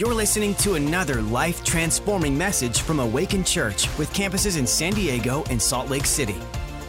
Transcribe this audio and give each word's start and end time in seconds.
You're 0.00 0.14
listening 0.14 0.54
to 0.54 0.76
another 0.76 1.20
life 1.20 1.62
transforming 1.62 2.38
message 2.38 2.80
from 2.80 3.00
Awaken 3.00 3.44
Church 3.44 3.86
with 3.98 4.10
campuses 4.14 4.58
in 4.58 4.66
San 4.66 4.94
Diego 4.94 5.44
and 5.50 5.60
Salt 5.60 5.90
Lake 5.90 6.06
City. 6.06 6.36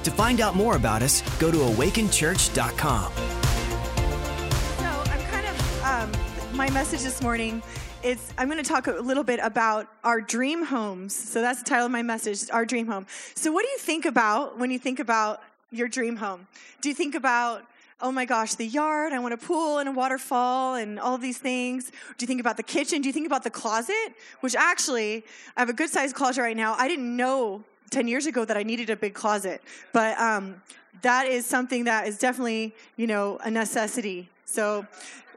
To 0.03 0.11
find 0.11 0.39
out 0.39 0.55
more 0.55 0.77
about 0.77 1.01
us, 1.01 1.21
go 1.37 1.51
to 1.51 1.57
awakenchurch.com. 1.57 3.11
So 3.11 5.03
I'm 5.11 5.21
kind 5.23 5.45
of 5.45 5.83
um, 5.83 6.09
my 6.55 6.69
message 6.69 7.01
this 7.01 7.21
morning. 7.21 7.61
Is 8.01 8.31
I'm 8.37 8.47
going 8.47 8.63
to 8.63 8.69
talk 8.69 8.87
a 8.87 8.93
little 8.93 9.25
bit 9.25 9.41
about 9.43 9.89
our 10.05 10.21
dream 10.21 10.63
homes. 10.63 11.13
So 11.13 11.41
that's 11.41 11.59
the 11.59 11.65
title 11.65 11.87
of 11.87 11.91
my 11.91 12.03
message, 12.03 12.49
our 12.49 12.65
dream 12.65 12.87
home. 12.87 13.07
So 13.35 13.51
what 13.51 13.65
do 13.65 13.71
you 13.71 13.79
think 13.79 14.05
about 14.05 14.57
when 14.57 14.71
you 14.71 14.79
think 14.79 15.01
about 15.01 15.41
your 15.69 15.89
dream 15.89 16.15
home? 16.15 16.47
Do 16.79 16.87
you 16.87 16.95
think 16.95 17.15
about 17.15 17.65
oh 18.01 18.11
my 18.11 18.25
gosh, 18.25 18.55
the 18.55 18.65
yard, 18.65 19.13
I 19.13 19.19
want 19.19 19.33
a 19.33 19.37
pool 19.37 19.77
and 19.77 19.89
a 19.89 19.91
waterfall 19.91 20.75
and 20.75 20.99
all 20.99 21.17
these 21.17 21.37
things. 21.37 21.91
Do 22.17 22.23
you 22.23 22.27
think 22.27 22.39
about 22.39 22.57
the 22.57 22.63
kitchen? 22.63 23.01
Do 23.01 23.07
you 23.07 23.13
think 23.13 23.25
about 23.25 23.43
the 23.43 23.49
closet? 23.49 24.13
Which 24.39 24.55
actually, 24.55 25.23
I 25.55 25.61
have 25.61 25.69
a 25.69 25.73
good 25.73 25.89
sized 25.89 26.15
closet 26.15 26.41
right 26.41 26.57
now. 26.57 26.75
I 26.77 26.87
didn't 26.87 27.15
know 27.15 27.63
10 27.91 28.07
years 28.07 28.25
ago 28.25 28.45
that 28.45 28.57
I 28.57 28.63
needed 28.63 28.89
a 28.89 28.95
big 28.95 29.13
closet, 29.13 29.61
but 29.93 30.17
um, 30.19 30.61
that 31.01 31.27
is 31.27 31.45
something 31.45 31.83
that 31.85 32.07
is 32.07 32.17
definitely, 32.17 32.73
you 32.95 33.07
know, 33.07 33.37
a 33.43 33.51
necessity. 33.51 34.29
So 34.45 34.85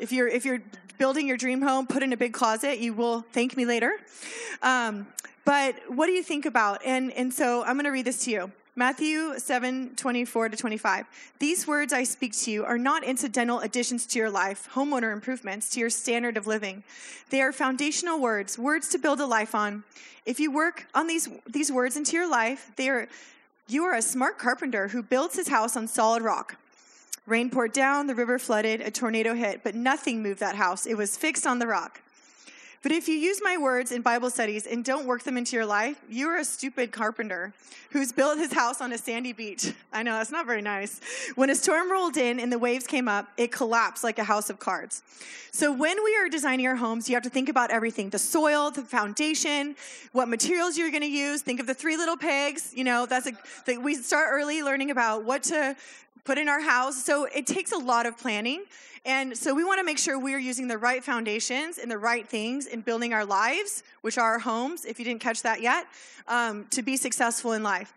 if 0.00 0.12
you're, 0.12 0.28
if 0.28 0.44
you're 0.44 0.62
building 0.98 1.26
your 1.26 1.36
dream 1.36 1.62
home, 1.62 1.86
put 1.86 2.02
in 2.02 2.12
a 2.12 2.16
big 2.16 2.32
closet, 2.32 2.78
you 2.78 2.94
will 2.94 3.24
thank 3.32 3.56
me 3.56 3.64
later. 3.64 3.92
Um, 4.62 5.06
but 5.44 5.74
what 5.88 6.06
do 6.06 6.12
you 6.12 6.22
think 6.22 6.46
about? 6.46 6.80
And, 6.84 7.12
and 7.12 7.32
so 7.32 7.62
I'm 7.62 7.74
going 7.74 7.84
to 7.84 7.90
read 7.90 8.06
this 8.06 8.24
to 8.24 8.30
you. 8.30 8.52
Matthew 8.76 9.38
7, 9.38 9.94
24 9.94 10.48
to 10.48 10.56
25. 10.56 11.06
These 11.38 11.64
words 11.64 11.92
I 11.92 12.02
speak 12.02 12.32
to 12.38 12.50
you 12.50 12.64
are 12.64 12.76
not 12.76 13.04
incidental 13.04 13.60
additions 13.60 14.04
to 14.06 14.18
your 14.18 14.30
life, 14.30 14.68
homeowner 14.74 15.12
improvements 15.12 15.70
to 15.70 15.80
your 15.80 15.90
standard 15.90 16.36
of 16.36 16.48
living. 16.48 16.82
They 17.30 17.40
are 17.40 17.52
foundational 17.52 18.18
words, 18.18 18.58
words 18.58 18.88
to 18.88 18.98
build 18.98 19.20
a 19.20 19.26
life 19.26 19.54
on. 19.54 19.84
If 20.26 20.40
you 20.40 20.50
work 20.50 20.88
on 20.92 21.06
these, 21.06 21.28
these 21.46 21.70
words 21.70 21.96
into 21.96 22.16
your 22.16 22.28
life, 22.28 22.72
they 22.74 22.88
are, 22.88 23.06
you 23.68 23.84
are 23.84 23.94
a 23.94 24.02
smart 24.02 24.38
carpenter 24.38 24.88
who 24.88 25.04
builds 25.04 25.36
his 25.36 25.46
house 25.46 25.76
on 25.76 25.86
solid 25.86 26.24
rock. 26.24 26.56
Rain 27.26 27.50
poured 27.50 27.72
down, 27.72 28.08
the 28.08 28.14
river 28.16 28.40
flooded, 28.40 28.80
a 28.80 28.90
tornado 28.90 29.34
hit, 29.34 29.62
but 29.62 29.76
nothing 29.76 30.20
moved 30.20 30.40
that 30.40 30.56
house. 30.56 30.84
It 30.84 30.94
was 30.94 31.16
fixed 31.16 31.46
on 31.46 31.60
the 31.60 31.68
rock. 31.68 32.00
But 32.84 32.92
if 32.92 33.08
you 33.08 33.14
use 33.14 33.40
my 33.42 33.56
words 33.56 33.92
in 33.92 34.02
Bible 34.02 34.28
studies 34.28 34.66
and 34.66 34.84
don't 34.84 35.06
work 35.06 35.22
them 35.22 35.38
into 35.38 35.56
your 35.56 35.64
life, 35.64 35.98
you 36.06 36.28
are 36.28 36.36
a 36.36 36.44
stupid 36.44 36.92
carpenter 36.92 37.54
who's 37.92 38.12
built 38.12 38.36
his 38.36 38.52
house 38.52 38.82
on 38.82 38.92
a 38.92 38.98
sandy 38.98 39.32
beach. 39.32 39.72
I 39.90 40.02
know, 40.02 40.18
that's 40.18 40.30
not 40.30 40.44
very 40.44 40.60
nice. 40.60 41.00
When 41.34 41.48
a 41.48 41.54
storm 41.54 41.90
rolled 41.90 42.18
in 42.18 42.38
and 42.38 42.52
the 42.52 42.58
waves 42.58 42.86
came 42.86 43.08
up, 43.08 43.28
it 43.38 43.50
collapsed 43.50 44.04
like 44.04 44.18
a 44.18 44.24
house 44.24 44.50
of 44.50 44.58
cards. 44.58 45.02
So 45.50 45.72
when 45.72 46.04
we 46.04 46.14
are 46.16 46.28
designing 46.28 46.66
our 46.66 46.76
homes, 46.76 47.08
you 47.08 47.14
have 47.14 47.22
to 47.22 47.30
think 47.30 47.48
about 47.48 47.70
everything 47.70 48.10
the 48.10 48.18
soil, 48.18 48.70
the 48.70 48.82
foundation, 48.82 49.76
what 50.12 50.28
materials 50.28 50.76
you're 50.76 50.90
going 50.90 51.04
to 51.04 51.08
use. 51.08 51.40
Think 51.40 51.60
of 51.60 51.66
the 51.66 51.74
three 51.74 51.96
little 51.96 52.18
pigs. 52.18 52.72
You 52.76 52.84
know, 52.84 53.06
that's 53.06 53.28
a, 53.28 53.78
we 53.78 53.94
start 53.94 54.28
early 54.30 54.62
learning 54.62 54.90
about 54.90 55.24
what 55.24 55.44
to 55.44 55.74
put 56.24 56.38
in 56.38 56.48
our 56.48 56.60
house. 56.60 57.04
So 57.04 57.24
it 57.24 57.46
takes 57.46 57.72
a 57.72 57.78
lot 57.78 58.06
of 58.06 58.18
planning. 58.18 58.64
And 59.06 59.36
so 59.36 59.54
we 59.54 59.64
want 59.64 59.78
to 59.78 59.84
make 59.84 59.98
sure 59.98 60.18
we're 60.18 60.38
using 60.38 60.66
the 60.66 60.78
right 60.78 61.04
foundations 61.04 61.76
and 61.76 61.90
the 61.90 61.98
right 61.98 62.26
things 62.26 62.66
in 62.66 62.80
building 62.80 63.12
our 63.12 63.24
lives, 63.24 63.82
which 64.00 64.16
are 64.16 64.32
our 64.32 64.38
homes, 64.38 64.86
if 64.86 64.98
you 64.98 65.04
didn't 65.04 65.20
catch 65.20 65.42
that 65.42 65.60
yet, 65.60 65.86
um, 66.26 66.66
to 66.70 66.82
be 66.82 66.96
successful 66.96 67.52
in 67.52 67.62
life. 67.62 67.92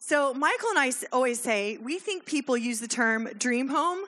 So 0.00 0.34
Michael 0.34 0.70
and 0.70 0.80
I 0.80 0.90
always 1.12 1.40
say 1.40 1.76
we 1.76 2.00
think 2.00 2.26
people 2.26 2.56
use 2.56 2.80
the 2.80 2.88
term 2.88 3.28
dream 3.38 3.68
home 3.68 4.00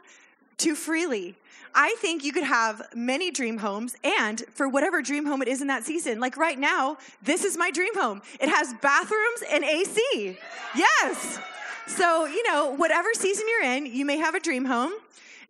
too 0.59 0.75
freely. 0.75 1.37
I 1.73 1.95
think 1.99 2.25
you 2.25 2.33
could 2.33 2.45
have 2.45 2.83
many 2.95 3.31
dream 3.31 3.59
homes 3.59 3.97
and 4.03 4.41
for 4.55 4.69
whatever 4.69 5.03
dream 5.03 5.27
home 5.27 5.41
it 5.43 5.49
is 5.49 5.61
in 5.61 5.69
that 5.69 5.85
season. 5.85 6.19
Like 6.19 6.37
right 6.37 6.59
now, 6.59 6.99
this 7.23 7.45
is 7.45 7.57
my 7.57 7.71
dream 7.71 7.95
home. 7.97 8.23
It 8.41 8.49
has 8.49 8.75
bathrooms 8.75 9.43
and 9.51 9.65
AC. 9.65 10.37
Yes. 10.77 11.39
So, 11.87 12.25
you 12.25 12.43
know, 12.51 12.71
whatever 12.71 13.09
season 13.13 13.47
you're 13.49 13.71
in, 13.71 13.87
you 13.87 14.07
may 14.07 14.17
have 14.17 14.35
a 14.35 14.41
dream 14.41 14.65
home. 14.65 14.93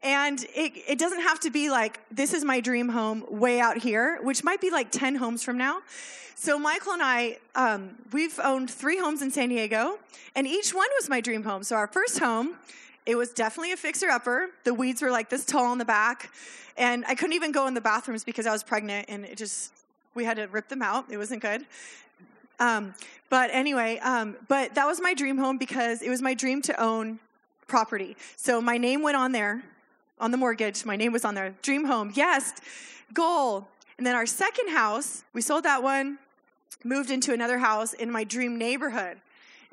And 0.02 0.44
it, 0.54 0.72
it 0.86 0.98
doesn't 0.98 1.22
have 1.22 1.40
to 1.40 1.50
be 1.50 1.70
like, 1.70 2.00
this 2.10 2.34
is 2.34 2.44
my 2.44 2.60
dream 2.60 2.88
home 2.88 3.24
way 3.30 3.60
out 3.60 3.78
here, 3.78 4.18
which 4.22 4.44
might 4.44 4.60
be 4.60 4.70
like 4.70 4.90
10 4.90 5.14
homes 5.14 5.42
from 5.42 5.56
now. 5.56 5.80
So 6.34 6.58
Michael 6.58 6.92
and 6.92 7.02
I, 7.02 7.38
um, 7.54 7.96
we've 8.12 8.38
owned 8.42 8.68
three 8.68 8.98
homes 8.98 9.22
in 9.22 9.30
San 9.30 9.48
Diego, 9.48 9.98
and 10.34 10.46
each 10.46 10.74
one 10.74 10.88
was 10.98 11.08
my 11.08 11.20
dream 11.20 11.44
home. 11.44 11.62
So 11.62 11.76
our 11.76 11.86
first 11.86 12.18
home, 12.18 12.56
it 13.06 13.14
was 13.14 13.32
definitely 13.32 13.72
a 13.72 13.76
fixer-upper. 13.76 14.50
The 14.64 14.74
weeds 14.74 15.00
were 15.00 15.10
like 15.10 15.30
this 15.30 15.46
tall 15.46 15.72
in 15.72 15.78
the 15.78 15.86
back, 15.86 16.30
and 16.76 17.04
I 17.06 17.14
couldn't 17.14 17.34
even 17.34 17.52
go 17.52 17.66
in 17.66 17.74
the 17.74 17.80
bathrooms 17.80 18.24
because 18.24 18.46
I 18.46 18.52
was 18.52 18.62
pregnant, 18.62 19.06
and 19.08 19.24
it 19.24 19.38
just, 19.38 19.72
we 20.14 20.24
had 20.24 20.36
to 20.36 20.46
rip 20.48 20.68
them 20.68 20.82
out. 20.82 21.06
It 21.10 21.16
wasn't 21.16 21.40
good. 21.40 21.64
Um, 22.60 22.94
but 23.30 23.50
anyway, 23.52 23.98
um, 23.98 24.36
but 24.48 24.74
that 24.74 24.86
was 24.86 25.00
my 25.00 25.14
dream 25.14 25.38
home 25.38 25.58
because 25.58 26.02
it 26.02 26.08
was 26.08 26.22
my 26.22 26.34
dream 26.34 26.62
to 26.62 26.82
own 26.82 27.18
property. 27.66 28.16
So 28.36 28.60
my 28.60 28.78
name 28.78 29.02
went 29.02 29.16
on 29.16 29.32
there 29.32 29.62
on 30.20 30.30
the 30.30 30.36
mortgage. 30.36 30.84
My 30.84 30.96
name 30.96 31.12
was 31.12 31.24
on 31.24 31.34
there. 31.34 31.54
Dream 31.62 31.84
home, 31.84 32.12
yes, 32.14 32.54
goal. 33.12 33.68
And 33.98 34.06
then 34.06 34.14
our 34.14 34.26
second 34.26 34.68
house, 34.68 35.24
we 35.32 35.40
sold 35.40 35.64
that 35.64 35.82
one, 35.82 36.18
moved 36.84 37.10
into 37.10 37.32
another 37.32 37.58
house 37.58 37.92
in 37.92 38.10
my 38.10 38.24
dream 38.24 38.56
neighborhood. 38.58 39.18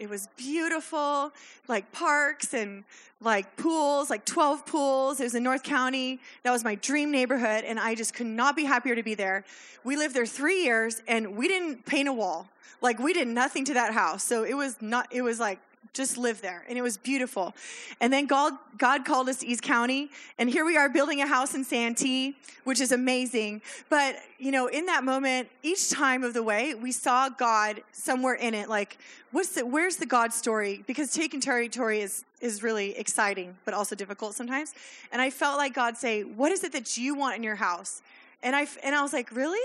It 0.02 0.10
was 0.10 0.28
beautiful, 0.36 1.32
like 1.68 1.92
parks 1.92 2.56
and 2.56 2.86
like 3.22 3.56
pools, 3.56 4.10
like 4.10 4.26
12 4.26 4.66
pools. 4.66 5.20
It 5.20 5.26
was 5.26 5.36
in 5.36 5.44
North 5.44 5.62
County. 5.62 6.20
That 6.42 6.50
was 6.50 6.64
my 6.64 6.74
dream 6.74 7.12
neighborhood, 7.12 7.64
and 7.66 7.80
I 7.80 7.94
just 7.94 8.16
could 8.16 8.26
not 8.26 8.56
be 8.56 8.64
happier 8.64 8.96
to 8.96 9.04
be 9.04 9.14
there. 9.14 9.46
We 9.84 9.96
lived 9.96 10.16
there 10.16 10.26
three 10.26 10.64
years, 10.64 11.04
and 11.08 11.38
we 11.38 11.48
didn't 11.48 11.86
paint 11.86 12.10
a 12.10 12.14
wall. 12.14 12.50
Like 12.82 12.98
we 12.98 13.14
did 13.14 13.28
nothing 13.28 13.64
to 13.66 13.76
that 13.76 13.94
house. 13.94 14.24
So 14.24 14.44
it 14.44 14.56
was 14.56 14.82
not, 14.82 15.08
it 15.12 15.22
was 15.22 15.40
like 15.40 15.60
just 15.94 16.18
live 16.18 16.42
there. 16.42 16.64
And 16.70 16.78
it 16.78 16.82
was 16.82 16.98
beautiful. 16.98 17.54
And 18.00 18.14
then 18.14 18.26
God, 18.26 18.54
God 18.78 19.04
called 19.04 19.28
us 19.28 19.38
to 19.38 19.48
East 19.48 19.62
County. 19.62 20.10
And 20.38 20.50
here 20.50 20.64
we 20.64 20.78
are 20.78 20.88
building 20.88 21.22
a 21.22 21.28
house 21.28 21.54
in 21.54 21.64
Santee, 21.64 22.36
which 22.64 22.80
is 22.80 22.92
amazing. 22.92 23.62
But, 23.90 24.16
you 24.40 24.52
know, 24.52 24.68
in 24.68 24.86
that 24.86 25.04
moment, 25.04 25.50
each 25.64 25.90
time 25.90 26.24
of 26.24 26.34
the 26.34 26.44
way, 26.44 26.74
we 26.76 26.92
saw 26.92 27.28
God 27.28 27.84
somewhere 27.92 28.36
in 28.36 28.54
it. 28.54 28.70
Like, 28.70 28.98
what's 29.32 29.50
the, 29.56 29.66
where's 29.66 29.98
the 29.98 30.06
God 30.06 30.32
story? 30.32 30.84
Because 30.88 31.12
taking 31.12 31.42
territory 31.42 32.00
is, 32.00 32.24
is 32.40 32.64
really 32.64 32.98
exciting, 32.98 33.58
but 33.66 33.74
also 33.74 33.94
difficult 33.94 34.34
sometimes. 34.34 34.74
And 35.12 35.22
I 35.22 35.30
felt 35.30 35.58
like 35.58 35.74
God 35.74 35.98
say, 35.98 36.24
what 36.24 36.54
is 36.54 36.64
it 36.64 36.72
that 36.72 36.98
you 36.98 37.16
want 37.16 37.36
in 37.36 37.44
your 37.44 37.56
house? 37.56 38.02
And 38.44 38.56
I, 38.56 38.66
and 38.82 38.96
I 38.96 39.02
was 39.02 39.14
like, 39.14 39.32
really? 39.32 39.60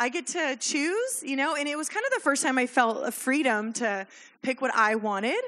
I 0.00 0.08
get 0.08 0.26
to 0.28 0.56
choose, 0.58 1.22
you 1.22 1.36
know, 1.36 1.56
and 1.56 1.68
it 1.68 1.76
was 1.76 1.90
kind 1.90 2.06
of 2.06 2.12
the 2.14 2.20
first 2.20 2.42
time 2.42 2.56
I 2.56 2.66
felt 2.66 3.06
a 3.06 3.12
freedom 3.12 3.70
to 3.74 4.06
pick 4.40 4.62
what 4.62 4.74
I 4.74 4.94
wanted. 4.94 5.42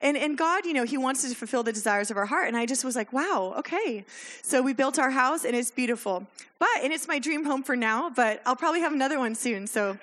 And, 0.00 0.16
and 0.16 0.36
God, 0.36 0.66
you 0.66 0.72
know, 0.72 0.82
He 0.82 0.98
wants 0.98 1.22
to 1.22 1.32
fulfill 1.36 1.62
the 1.62 1.72
desires 1.72 2.10
of 2.10 2.16
our 2.16 2.26
heart. 2.26 2.48
And 2.48 2.56
I 2.56 2.66
just 2.66 2.84
was 2.84 2.96
like, 2.96 3.12
wow, 3.12 3.54
okay. 3.58 4.04
So 4.42 4.60
we 4.60 4.72
built 4.72 4.98
our 4.98 5.10
house 5.10 5.44
and 5.44 5.54
it's 5.54 5.70
beautiful. 5.70 6.26
But, 6.58 6.82
and 6.82 6.92
it's 6.92 7.06
my 7.06 7.20
dream 7.20 7.44
home 7.44 7.62
for 7.62 7.76
now, 7.76 8.10
but 8.10 8.42
I'll 8.44 8.56
probably 8.56 8.80
have 8.80 8.92
another 8.92 9.20
one 9.20 9.36
soon. 9.36 9.68
So 9.68 9.96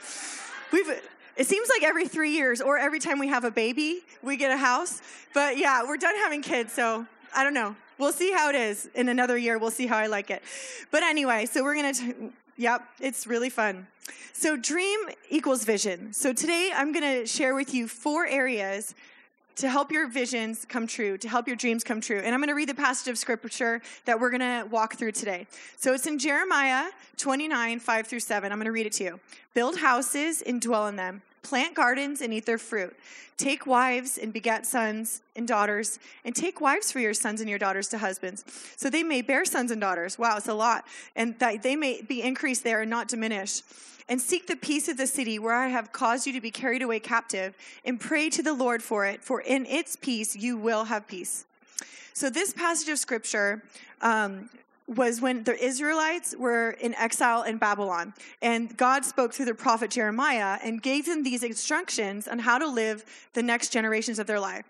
we've, 0.71 0.89
it 1.35 1.47
seems 1.47 1.67
like 1.67 1.83
every 1.83 2.07
three 2.07 2.31
years 2.31 2.61
or 2.61 2.77
every 2.77 2.99
time 2.99 3.19
we 3.19 3.27
have 3.27 3.43
a 3.43 3.51
baby, 3.51 3.99
we 4.23 4.37
get 4.37 4.49
a 4.49 4.57
house. 4.57 5.01
But 5.33 5.57
yeah, 5.57 5.83
we're 5.83 5.97
done 5.97 6.15
having 6.15 6.41
kids. 6.41 6.71
So 6.71 7.05
I 7.35 7.43
don't 7.43 7.53
know. 7.53 7.75
We'll 7.97 8.13
see 8.13 8.31
how 8.31 8.49
it 8.49 8.55
is 8.55 8.89
in 8.95 9.09
another 9.09 9.37
year. 9.37 9.57
We'll 9.57 9.71
see 9.71 9.85
how 9.85 9.97
I 9.97 10.07
like 10.07 10.31
it. 10.31 10.41
But 10.89 11.03
anyway, 11.03 11.45
so 11.45 11.63
we're 11.63 11.75
going 11.75 11.93
to 11.93 12.31
Yep, 12.59 12.83
it's 12.99 13.25
really 13.25 13.49
fun. 13.49 13.87
So, 14.33 14.57
dream 14.57 14.99
equals 15.29 15.63
vision. 15.63 16.11
So, 16.11 16.33
today 16.33 16.71
I'm 16.75 16.91
going 16.91 17.21
to 17.21 17.25
share 17.25 17.55
with 17.55 17.73
you 17.73 17.87
four 17.87 18.27
areas 18.27 18.95
to 19.55 19.69
help 19.69 19.93
your 19.93 20.09
visions 20.09 20.65
come 20.67 20.85
true, 20.85 21.17
to 21.19 21.29
help 21.29 21.47
your 21.47 21.55
dreams 21.55 21.85
come 21.85 22.01
true. 22.01 22.17
And 22.17 22.35
I'm 22.35 22.41
going 22.41 22.49
to 22.49 22.53
read 22.53 22.67
the 22.67 22.75
passage 22.75 23.07
of 23.07 23.17
scripture 23.17 23.81
that 24.03 24.19
we're 24.19 24.29
going 24.29 24.41
to 24.41 24.67
walk 24.69 24.95
through 24.95 25.13
today. 25.13 25.47
So, 25.77 25.93
it's 25.93 26.05
in 26.05 26.19
Jeremiah 26.19 26.89
29, 27.15 27.79
5 27.79 28.07
through 28.07 28.19
7. 28.19 28.51
I'm 28.51 28.57
going 28.57 28.65
to 28.65 28.73
read 28.73 28.87
it 28.87 28.91
to 28.93 29.05
you. 29.05 29.19
Build 29.53 29.77
houses 29.77 30.41
and 30.41 30.59
dwell 30.59 30.87
in 30.87 30.97
them 30.97 31.21
Plant 31.41 31.75
gardens 31.75 32.21
and 32.21 32.33
eat 32.33 32.45
their 32.45 32.57
fruit. 32.57 32.95
Take 33.37 33.65
wives 33.65 34.17
and 34.17 34.33
beget 34.33 34.65
sons 34.65 35.21
and 35.35 35.47
daughters, 35.47 35.97
and 36.25 36.35
take 36.35 36.59
wives 36.59 36.91
for 36.91 36.99
your 36.99 37.13
sons 37.13 37.39
and 37.39 37.49
your 37.49 37.57
daughters 37.57 37.87
to 37.89 37.97
husbands, 37.97 38.43
so 38.75 38.89
they 38.89 39.01
may 39.01 39.21
bear 39.21 39.45
sons 39.45 39.71
and 39.71 39.79
daughters. 39.79 40.19
Wow, 40.19 40.35
it's 40.37 40.49
a 40.49 40.53
lot. 40.53 40.85
And 41.15 41.39
that 41.39 41.63
they 41.63 41.77
may 41.77 42.01
be 42.01 42.21
increased 42.21 42.65
there 42.65 42.81
and 42.81 42.89
not 42.89 43.07
diminished. 43.07 43.63
And 44.09 44.19
seek 44.19 44.47
the 44.47 44.55
peace 44.55 44.89
of 44.89 44.97
the 44.97 45.07
city 45.07 45.39
where 45.39 45.53
I 45.53 45.67
have 45.67 45.93
caused 45.93 46.27
you 46.27 46.33
to 46.33 46.41
be 46.41 46.51
carried 46.51 46.81
away 46.81 46.99
captive, 46.99 47.55
and 47.85 47.99
pray 47.99 48.29
to 48.31 48.43
the 48.43 48.53
Lord 48.53 48.83
for 48.83 49.05
it, 49.05 49.23
for 49.23 49.39
in 49.39 49.65
its 49.65 49.95
peace 49.95 50.35
you 50.35 50.57
will 50.57 50.83
have 50.85 51.07
peace. 51.07 51.45
So, 52.13 52.29
this 52.29 52.51
passage 52.51 52.89
of 52.89 52.99
scripture 52.99 53.63
um, 54.01 54.49
was 54.89 55.21
when 55.21 55.43
the 55.43 55.55
Israelites 55.63 56.35
were 56.37 56.71
in 56.71 56.95
exile 56.95 57.43
in 57.43 57.57
Babylon. 57.57 58.13
And 58.41 58.75
God 58.75 59.05
spoke 59.05 59.33
through 59.33 59.45
the 59.45 59.53
prophet 59.53 59.91
Jeremiah 59.91 60.57
and 60.63 60.81
gave 60.81 61.05
them 61.05 61.23
these 61.23 61.43
instructions 61.43 62.27
on 62.27 62.39
how 62.39 62.57
to 62.57 62.67
live 62.67 63.05
the 63.33 63.43
next 63.43 63.69
generations 63.69 64.19
of 64.19 64.27
their 64.27 64.39
life. 64.39 64.65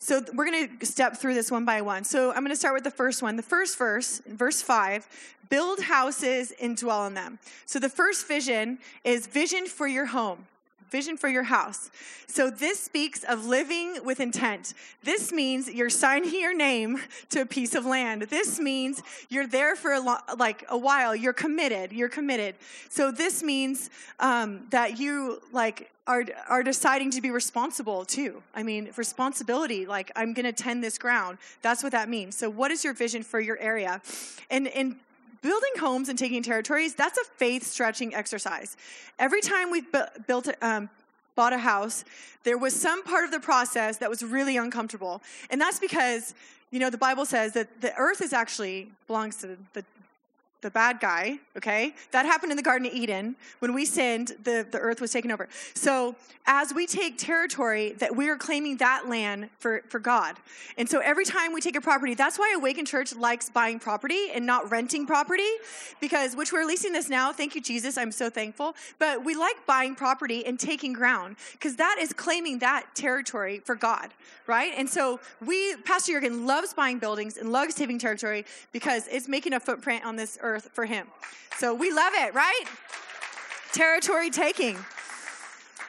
So 0.00 0.20
we're 0.34 0.50
going 0.50 0.78
to 0.78 0.86
step 0.86 1.16
through 1.16 1.34
this 1.34 1.50
one 1.50 1.64
by 1.64 1.80
one. 1.80 2.02
So 2.02 2.30
I'm 2.30 2.40
going 2.42 2.48
to 2.48 2.56
start 2.56 2.74
with 2.74 2.82
the 2.82 2.90
first 2.90 3.22
one. 3.22 3.36
The 3.36 3.42
first 3.42 3.78
verse, 3.78 4.20
verse 4.26 4.60
5, 4.60 5.06
build 5.48 5.80
houses 5.80 6.52
and 6.60 6.76
dwell 6.76 7.06
in 7.06 7.14
them. 7.14 7.38
So 7.66 7.78
the 7.78 7.88
first 7.88 8.26
vision 8.26 8.78
is 9.04 9.28
vision 9.28 9.66
for 9.66 9.86
your 9.86 10.06
home 10.06 10.46
vision 10.92 11.16
for 11.16 11.28
your 11.28 11.42
house. 11.42 11.90
So 12.28 12.50
this 12.50 12.78
speaks 12.78 13.24
of 13.24 13.46
living 13.46 13.98
with 14.04 14.20
intent. 14.20 14.74
This 15.02 15.32
means 15.32 15.68
you're 15.68 15.90
signing 15.90 16.40
your 16.40 16.54
name 16.54 16.98
to 17.30 17.40
a 17.40 17.46
piece 17.46 17.74
of 17.74 17.84
land. 17.84 18.22
This 18.22 18.60
means 18.60 19.02
you're 19.28 19.48
there 19.48 19.74
for 19.74 19.92
a 19.94 20.00
lo- 20.00 20.24
like 20.38 20.64
a 20.68 20.78
while. 20.78 21.16
You're 21.16 21.32
committed. 21.32 21.92
You're 21.92 22.08
committed. 22.08 22.54
So 22.90 23.10
this 23.10 23.42
means 23.42 23.90
um, 24.20 24.66
that 24.70 25.00
you 25.00 25.42
like 25.52 25.90
are 26.06 26.24
are 26.48 26.62
deciding 26.62 27.10
to 27.12 27.20
be 27.20 27.30
responsible 27.30 28.04
too. 28.04 28.42
I 28.54 28.62
mean, 28.62 28.90
responsibility. 28.96 29.86
Like 29.86 30.10
I'm 30.14 30.34
going 30.34 30.46
to 30.46 30.52
tend 30.52 30.84
this 30.84 30.98
ground. 30.98 31.38
That's 31.62 31.82
what 31.82 31.92
that 31.92 32.08
means. 32.08 32.36
So 32.36 32.50
what 32.50 32.70
is 32.70 32.84
your 32.84 32.94
vision 32.94 33.22
for 33.22 33.40
your 33.40 33.58
area? 33.58 34.00
And 34.50 34.68
and 34.68 34.96
building 35.42 35.72
homes 35.78 36.08
and 36.08 36.18
taking 36.18 36.42
territories, 36.42 36.94
that's 36.94 37.18
a 37.18 37.24
faith 37.36 37.64
stretching 37.64 38.14
exercise. 38.14 38.76
Every 39.18 39.40
time 39.40 39.70
we've 39.70 39.90
bu- 39.90 40.22
built, 40.26 40.48
um, 40.62 40.88
bought 41.34 41.52
a 41.52 41.58
house, 41.58 42.04
there 42.44 42.58
was 42.58 42.74
some 42.74 43.02
part 43.04 43.24
of 43.24 43.30
the 43.30 43.40
process 43.40 43.98
that 43.98 44.08
was 44.08 44.22
really 44.22 44.56
uncomfortable. 44.56 45.20
And 45.50 45.60
that's 45.60 45.78
because, 45.78 46.34
you 46.70 46.78
know, 46.78 46.90
the 46.90 46.98
Bible 46.98 47.24
says 47.24 47.52
that 47.52 47.80
the 47.80 47.94
earth 47.96 48.20
is 48.20 48.32
actually 48.32 48.90
belongs 49.06 49.36
to 49.36 49.58
the, 49.72 49.84
the 50.62 50.70
bad 50.70 51.00
guy, 51.00 51.38
okay? 51.56 51.94
That 52.12 52.24
happened 52.24 52.52
in 52.52 52.56
the 52.56 52.62
Garden 52.62 52.86
of 52.86 52.94
Eden. 52.94 53.36
When 53.58 53.74
we 53.74 53.84
sinned, 53.84 54.32
the, 54.44 54.66
the 54.70 54.78
earth 54.78 55.00
was 55.00 55.10
taken 55.10 55.30
over. 55.30 55.48
So 55.74 56.14
as 56.46 56.72
we 56.72 56.86
take 56.86 57.18
territory, 57.18 57.92
that 57.98 58.16
we 58.16 58.28
are 58.28 58.36
claiming 58.36 58.76
that 58.78 59.08
land 59.08 59.50
for, 59.58 59.82
for 59.88 59.98
God. 59.98 60.36
And 60.78 60.88
so 60.88 61.00
every 61.00 61.24
time 61.24 61.52
we 61.52 61.60
take 61.60 61.76
a 61.76 61.80
property, 61.80 62.14
that's 62.14 62.38
why 62.38 62.54
Awaken 62.56 62.86
Church 62.86 63.14
likes 63.14 63.50
buying 63.50 63.80
property 63.80 64.30
and 64.32 64.46
not 64.46 64.70
renting 64.70 65.04
property, 65.04 65.50
because 66.00 66.36
which 66.36 66.52
we're 66.52 66.64
leasing 66.64 66.92
this 66.92 67.08
now. 67.08 67.32
Thank 67.32 67.56
you, 67.56 67.60
Jesus. 67.60 67.98
I'm 67.98 68.12
so 68.12 68.30
thankful. 68.30 68.76
But 69.00 69.24
we 69.24 69.34
like 69.34 69.66
buying 69.66 69.96
property 69.96 70.46
and 70.46 70.58
taking 70.58 70.92
ground, 70.92 71.36
because 71.52 71.76
that 71.76 71.96
is 72.00 72.12
claiming 72.12 72.60
that 72.60 72.86
territory 72.94 73.60
for 73.64 73.74
God, 73.74 74.14
right? 74.46 74.72
And 74.76 74.88
so 74.88 75.18
we, 75.44 75.74
Pastor 75.78 76.12
Jurgen 76.12 76.46
loves 76.46 76.72
buying 76.72 77.00
buildings 77.00 77.36
and 77.36 77.50
loves 77.50 77.74
taking 77.74 77.98
territory 77.98 78.44
because 78.72 79.08
it's 79.08 79.26
making 79.26 79.54
a 79.54 79.60
footprint 79.60 80.04
on 80.04 80.14
this 80.14 80.38
earth 80.40 80.51
earth 80.52 80.70
for 80.72 80.84
him. 80.84 81.06
So 81.58 81.74
we 81.74 81.92
love 81.92 82.12
it, 82.14 82.34
right? 82.34 82.64
Territory 83.72 84.30
taking. 84.30 84.76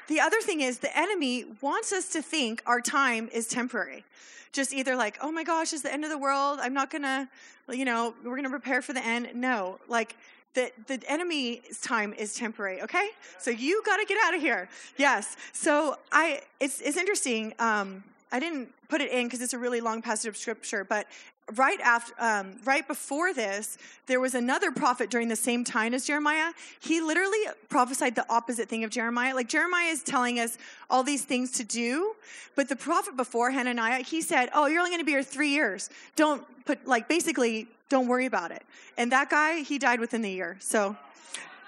The 0.08 0.20
other 0.20 0.42
thing 0.42 0.62
is 0.62 0.80
the 0.80 0.96
enemy 0.98 1.46
wants 1.62 1.92
us 1.92 2.10
to 2.10 2.22
think 2.22 2.62
our 2.66 2.82
time 2.82 3.30
is 3.34 3.48
temporary. 3.48 4.04
Just 4.52 4.74
either 4.74 4.96
like, 4.96 5.18
oh 5.22 5.32
my 5.32 5.44
gosh, 5.44 5.74
it's 5.74 5.82
the 5.82 5.92
end 5.92 6.04
of 6.04 6.10
the 6.10 6.18
world. 6.18 6.60
I'm 6.62 6.74
not 6.74 6.92
gonna, 6.92 7.30
you 7.70 7.86
know, 7.86 8.14
we're 8.24 8.36
gonna 8.36 8.50
prepare 8.50 8.82
for 8.82 8.94
the 8.94 9.04
end. 9.04 9.30
No, 9.34 9.80
like 9.88 10.16
the, 10.54 10.72
the 10.88 11.02
enemy's 11.08 11.82
time 11.82 12.14
is 12.14 12.36
temporary 12.36 12.82
okay 12.82 13.10
so 13.40 13.50
you 13.50 13.82
got 13.86 13.98
to 13.98 14.06
get 14.06 14.18
out 14.24 14.36
of 14.36 14.42
here 14.42 14.70
yes 14.98 15.36
so 15.52 15.98
i 16.12 16.42
it's, 16.60 16.80
it's 16.82 16.98
interesting 16.98 17.54
um, 17.60 18.04
i 18.32 18.40
didn't 18.40 18.70
put 18.88 19.02
it 19.02 19.12
in 19.12 19.26
because 19.26 19.42
it's 19.42 19.54
a 19.54 19.58
really 19.58 19.82
long 19.82 20.02
passage 20.02 20.30
of 20.30 20.38
scripture 20.38 20.84
but 20.84 21.08
right 21.56 21.80
after 21.82 22.14
um, 22.20 22.56
right 22.64 22.88
before 22.88 23.34
this 23.34 23.78
there 24.06 24.20
was 24.20 24.34
another 24.34 24.72
prophet 24.72 25.10
during 25.10 25.28
the 25.28 25.36
same 25.36 25.64
time 25.64 25.94
as 25.94 26.06
jeremiah. 26.06 26.52
He 26.80 27.02
literally 27.02 27.40
prophesied 27.70 28.16
the 28.16 28.26
opposite 28.30 28.70
thing 28.70 28.84
of 28.84 28.90
jeremiah. 28.90 29.36
Like 29.36 29.50
jeremiah 29.50 29.90
is 29.90 30.04
telling 30.04 30.40
us 30.40 30.58
all 30.90 31.04
these 31.04 31.26
things 31.26 31.52
to 31.54 31.64
do 31.64 32.16
but 32.56 32.70
the 32.70 32.76
prophet 32.76 33.18
before 33.18 33.52
hananiah 33.52 34.04
he 34.04 34.22
said 34.22 34.50
oh 34.54 34.68
you're 34.68 34.80
only 34.80 34.92
going 34.92 35.02
to 35.02 35.06
be 35.06 35.12
here 35.12 35.24
three 35.24 35.50
years. 35.50 35.90
Don't 36.16 36.44
put 36.66 36.86
like 36.88 37.08
basically 37.08 37.68
don't 37.90 38.08
worry 38.08 38.26
about 38.26 38.52
it. 38.52 38.64
And 38.98 39.12
that 39.12 39.30
guy 39.30 39.62
he 39.62 39.78
died 39.78 40.00
within 40.00 40.22
the 40.22 40.32
year. 40.32 40.58
So 40.60 40.96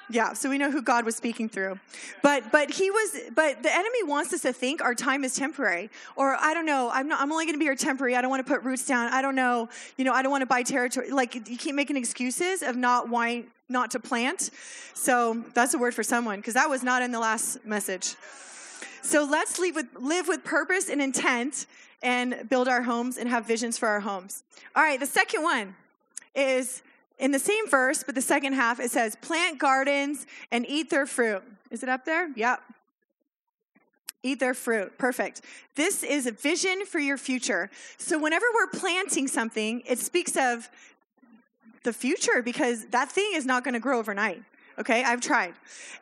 yeah, 0.09 0.33
so 0.33 0.49
we 0.49 0.57
know 0.57 0.69
who 0.69 0.81
God 0.81 1.05
was 1.05 1.15
speaking 1.15 1.49
through. 1.49 1.79
But 2.21 2.51
but 2.51 2.69
he 2.69 2.91
was 2.91 3.19
but 3.33 3.63
the 3.63 3.73
enemy 3.73 4.03
wants 4.03 4.33
us 4.33 4.41
to 4.41 4.53
think 4.53 4.81
our 4.81 4.93
time 4.95 5.23
is 5.23 5.35
temporary. 5.35 5.89
Or 6.15 6.37
I 6.39 6.53
don't 6.53 6.65
know, 6.65 6.89
I'm 6.93 7.07
not 7.07 7.21
I'm 7.21 7.31
only 7.31 7.45
gonna 7.45 7.57
be 7.57 7.65
here 7.65 7.75
temporary. 7.75 8.15
I 8.15 8.21
don't 8.21 8.29
want 8.29 8.45
to 8.45 8.51
put 8.51 8.63
roots 8.63 8.85
down. 8.85 9.11
I 9.11 9.21
don't 9.21 9.35
know, 9.35 9.69
you 9.97 10.05
know, 10.05 10.13
I 10.13 10.21
don't 10.21 10.31
want 10.31 10.41
to 10.43 10.47
buy 10.47 10.63
territory. 10.63 11.09
Like 11.11 11.35
you 11.49 11.57
keep 11.57 11.75
making 11.75 11.97
excuses 11.97 12.61
of 12.61 12.75
not 12.75 13.09
why 13.09 13.45
not 13.67 13.91
to 13.91 13.99
plant. 13.99 14.51
So 14.93 15.43
that's 15.53 15.73
a 15.73 15.77
word 15.77 15.95
for 15.95 16.03
someone, 16.03 16.39
because 16.39 16.53
that 16.53 16.69
was 16.69 16.83
not 16.83 17.01
in 17.01 17.11
the 17.11 17.19
last 17.19 17.65
message. 17.65 18.15
So 19.01 19.23
let's 19.23 19.59
live 19.59 19.75
with 19.75 19.87
live 19.99 20.27
with 20.27 20.43
purpose 20.43 20.89
and 20.89 21.01
intent 21.01 21.65
and 22.03 22.47
build 22.49 22.67
our 22.67 22.83
homes 22.83 23.17
and 23.17 23.27
have 23.29 23.47
visions 23.47 23.77
for 23.77 23.87
our 23.87 24.01
homes. 24.01 24.43
All 24.75 24.83
right, 24.83 24.99
the 24.99 25.07
second 25.07 25.41
one 25.41 25.75
is 26.35 26.83
in 27.17 27.31
the 27.31 27.39
same 27.39 27.67
verse, 27.69 28.03
but 28.03 28.15
the 28.15 28.21
second 28.21 28.53
half, 28.53 28.79
it 28.79 28.91
says, 28.91 29.15
plant 29.15 29.59
gardens 29.59 30.25
and 30.51 30.65
eat 30.67 30.89
their 30.89 31.05
fruit. 31.05 31.43
Is 31.71 31.83
it 31.83 31.89
up 31.89 32.05
there? 32.05 32.29
Yep. 32.35 32.61
Eat 34.23 34.39
their 34.39 34.53
fruit. 34.53 34.97
Perfect. 34.97 35.41
This 35.75 36.03
is 36.03 36.25
a 36.25 36.31
vision 36.31 36.85
for 36.85 36.99
your 36.99 37.17
future. 37.17 37.69
So, 37.97 38.17
whenever 38.17 38.45
we're 38.53 38.79
planting 38.79 39.27
something, 39.27 39.83
it 39.85 39.99
speaks 39.99 40.35
of 40.35 40.67
the 41.83 41.93
future 41.93 42.41
because 42.41 42.85
that 42.87 43.11
thing 43.11 43.31
is 43.33 43.45
not 43.45 43.63
going 43.63 43.75
to 43.75 43.79
grow 43.79 43.99
overnight 43.99 44.43
okay? 44.79 45.03
I've 45.03 45.21
tried. 45.21 45.53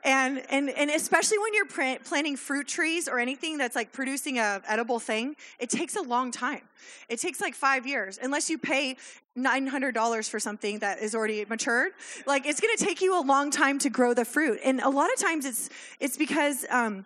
And 0.03 0.43
and 0.49 0.69
and 0.69 0.89
especially 0.89 1.37
when 1.39 1.53
you're 1.53 1.65
planting 1.65 2.35
fruit 2.35 2.67
trees 2.67 3.07
or 3.07 3.19
anything 3.19 3.57
that's 3.57 3.75
like 3.75 3.91
producing 3.91 4.39
a 4.39 4.61
edible 4.67 4.99
thing 4.99 5.35
it 5.59 5.69
takes 5.69 5.95
a 5.95 6.01
long 6.01 6.31
time. 6.31 6.61
It 7.09 7.19
takes 7.19 7.39
like 7.39 7.55
five 7.55 7.87
years. 7.87 8.19
Unless 8.21 8.49
you 8.49 8.57
pay 8.57 8.97
$900 9.37 10.29
for 10.29 10.39
something 10.39 10.79
that 10.79 10.99
is 10.99 11.15
already 11.15 11.43
matured 11.45 11.93
like 12.27 12.45
it's 12.45 12.61
going 12.61 12.75
to 12.77 12.83
take 12.83 13.01
you 13.01 13.19
a 13.19 13.23
long 13.23 13.49
time 13.49 13.79
to 13.79 13.89
grow 13.89 14.13
the 14.13 14.25
fruit. 14.25 14.59
And 14.63 14.79
a 14.81 14.89
lot 14.89 15.11
of 15.11 15.19
times 15.19 15.45
it's 15.45 15.69
it's 15.99 16.17
because 16.17 16.65
um, 16.69 17.05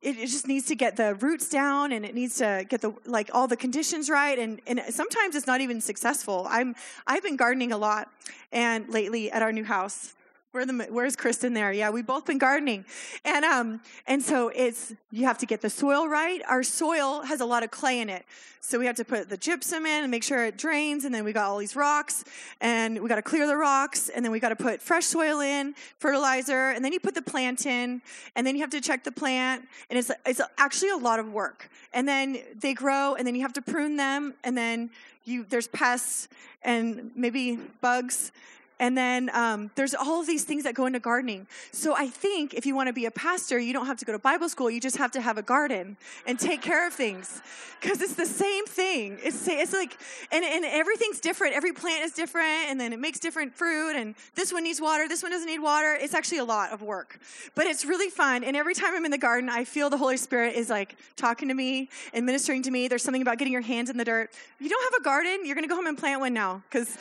it, 0.00 0.18
it, 0.18 0.26
just 0.28 0.46
needs 0.46 0.66
to 0.66 0.76
get 0.76 0.96
the 0.96 1.16
roots 1.16 1.48
down 1.48 1.92
and 1.92 2.04
it 2.04 2.14
needs 2.14 2.36
to 2.36 2.64
get 2.68 2.80
the 2.80 2.94
like 3.04 3.30
all 3.34 3.48
the 3.48 3.56
conditions 3.56 4.08
right. 4.08 4.38
And, 4.38 4.60
and 4.66 4.80
sometimes 4.90 5.34
it's 5.34 5.46
not 5.46 5.60
even 5.60 5.80
successful. 5.80 6.46
I'm 6.48 6.74
i've 7.06 7.22
been 7.22 7.36
gardening 7.36 7.72
a 7.72 7.78
lot 7.78 8.10
and 8.52 8.88
lately 8.88 9.30
at 9.30 9.42
our 9.42 9.52
new 9.52 9.64
house 9.64 10.14
where 10.56 10.64
the, 10.64 10.86
where's 10.90 11.16
Kristen 11.16 11.52
there? 11.52 11.70
Yeah, 11.70 11.90
we've 11.90 12.06
both 12.06 12.24
been 12.24 12.38
gardening. 12.38 12.86
And, 13.26 13.44
um, 13.44 13.80
and 14.06 14.22
so 14.22 14.48
it's, 14.48 14.94
you 15.12 15.26
have 15.26 15.36
to 15.38 15.46
get 15.46 15.60
the 15.60 15.68
soil 15.68 16.08
right. 16.08 16.40
Our 16.48 16.62
soil 16.62 17.20
has 17.22 17.42
a 17.42 17.44
lot 17.44 17.62
of 17.62 17.70
clay 17.70 18.00
in 18.00 18.08
it. 18.08 18.24
So 18.62 18.78
we 18.78 18.86
have 18.86 18.96
to 18.96 19.04
put 19.04 19.28
the 19.28 19.36
gypsum 19.36 19.84
in 19.84 20.02
and 20.02 20.10
make 20.10 20.24
sure 20.24 20.46
it 20.46 20.56
drains. 20.56 21.04
And 21.04 21.14
then 21.14 21.24
we 21.24 21.34
got 21.34 21.44
all 21.44 21.58
these 21.58 21.76
rocks 21.76 22.24
and 22.62 23.00
we 23.00 23.08
got 23.08 23.16
to 23.16 23.22
clear 23.22 23.46
the 23.46 23.54
rocks. 23.54 24.08
And 24.08 24.24
then 24.24 24.32
we 24.32 24.40
got 24.40 24.48
to 24.48 24.56
put 24.56 24.80
fresh 24.80 25.04
soil 25.04 25.40
in, 25.40 25.74
fertilizer. 25.98 26.70
And 26.70 26.82
then 26.82 26.92
you 26.92 27.00
put 27.00 27.14
the 27.14 27.22
plant 27.22 27.66
in 27.66 28.00
and 28.34 28.46
then 28.46 28.56
you 28.56 28.62
have 28.62 28.70
to 28.70 28.80
check 28.80 29.04
the 29.04 29.12
plant. 29.12 29.62
And 29.90 29.98
it's, 29.98 30.10
it's 30.24 30.40
actually 30.56 30.90
a 30.90 30.96
lot 30.96 31.20
of 31.20 31.32
work. 31.32 31.70
And 31.92 32.08
then 32.08 32.38
they 32.58 32.72
grow 32.72 33.14
and 33.14 33.26
then 33.26 33.34
you 33.34 33.42
have 33.42 33.52
to 33.52 33.62
prune 33.62 33.96
them. 33.96 34.32
And 34.42 34.56
then 34.56 34.90
you, 35.24 35.44
there's 35.48 35.68
pests 35.68 36.28
and 36.62 37.12
maybe 37.14 37.56
bugs 37.82 38.32
and 38.78 38.96
then 38.96 39.30
um, 39.32 39.70
there's 39.74 39.94
all 39.94 40.20
of 40.20 40.26
these 40.26 40.44
things 40.44 40.64
that 40.64 40.74
go 40.74 40.86
into 40.86 41.00
gardening. 41.00 41.46
So 41.72 41.94
I 41.96 42.08
think 42.08 42.52
if 42.52 42.66
you 42.66 42.74
want 42.74 42.88
to 42.88 42.92
be 42.92 43.06
a 43.06 43.10
pastor, 43.10 43.58
you 43.58 43.72
don't 43.72 43.86
have 43.86 43.98
to 43.98 44.04
go 44.04 44.12
to 44.12 44.18
Bible 44.18 44.48
school. 44.48 44.70
You 44.70 44.80
just 44.80 44.98
have 44.98 45.10
to 45.12 45.20
have 45.20 45.38
a 45.38 45.42
garden 45.42 45.96
and 46.26 46.38
take 46.38 46.60
care 46.60 46.86
of 46.86 46.92
things 46.92 47.40
because 47.80 48.02
it's 48.02 48.14
the 48.14 48.26
same 48.26 48.66
thing. 48.66 49.18
It's, 49.22 49.48
it's 49.48 49.72
like, 49.72 49.96
and, 50.30 50.44
and 50.44 50.64
everything's 50.64 51.20
different. 51.20 51.54
Every 51.54 51.72
plant 51.72 52.04
is 52.04 52.12
different, 52.12 52.68
and 52.68 52.78
then 52.78 52.92
it 52.92 52.98
makes 52.98 53.18
different 53.18 53.54
fruit. 53.54 53.96
And 53.96 54.14
this 54.34 54.52
one 54.52 54.64
needs 54.64 54.80
water, 54.80 55.08
this 55.08 55.22
one 55.22 55.32
doesn't 55.32 55.48
need 55.48 55.60
water. 55.60 55.96
It's 55.98 56.14
actually 56.14 56.38
a 56.38 56.44
lot 56.44 56.72
of 56.72 56.82
work, 56.82 57.18
but 57.54 57.66
it's 57.66 57.84
really 57.84 58.10
fun. 58.10 58.44
And 58.44 58.56
every 58.56 58.74
time 58.74 58.94
I'm 58.94 59.04
in 59.06 59.10
the 59.10 59.18
garden, 59.18 59.48
I 59.48 59.64
feel 59.64 59.88
the 59.88 59.98
Holy 59.98 60.18
Spirit 60.18 60.54
is 60.54 60.68
like 60.68 60.96
talking 61.16 61.48
to 61.48 61.54
me 61.54 61.88
and 62.12 62.26
ministering 62.26 62.62
to 62.64 62.70
me. 62.70 62.88
There's 62.88 63.02
something 63.02 63.22
about 63.22 63.38
getting 63.38 63.52
your 63.52 63.62
hands 63.62 63.88
in 63.88 63.96
the 63.96 64.04
dirt. 64.04 64.30
You 64.60 64.68
don't 64.68 64.92
have 64.92 65.00
a 65.00 65.04
garden, 65.04 65.46
you're 65.46 65.54
going 65.54 65.64
to 65.64 65.68
go 65.68 65.76
home 65.76 65.86
and 65.86 65.96
plant 65.96 66.20
one 66.20 66.34
now 66.34 66.62
because 66.68 66.96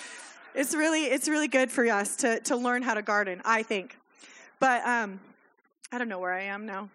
it's 0.56 0.74
really 0.74 1.06
it's 1.06 1.28
really 1.28 1.48
good 1.48 1.72
for 1.72 1.86
us 1.86 2.16
to 2.18 2.40
to 2.42 2.56
learn 2.56 2.82
how 2.82 2.94
to 2.94 3.02
garden. 3.02 3.42
I 3.46 3.64
think, 3.64 3.98
but 4.60 4.86
um, 4.86 5.20
I 5.92 5.98
don't 5.98 6.10
know 6.10 6.20
where 6.20 6.34
I 6.34 6.44
am 6.44 6.66
now. 6.66 6.90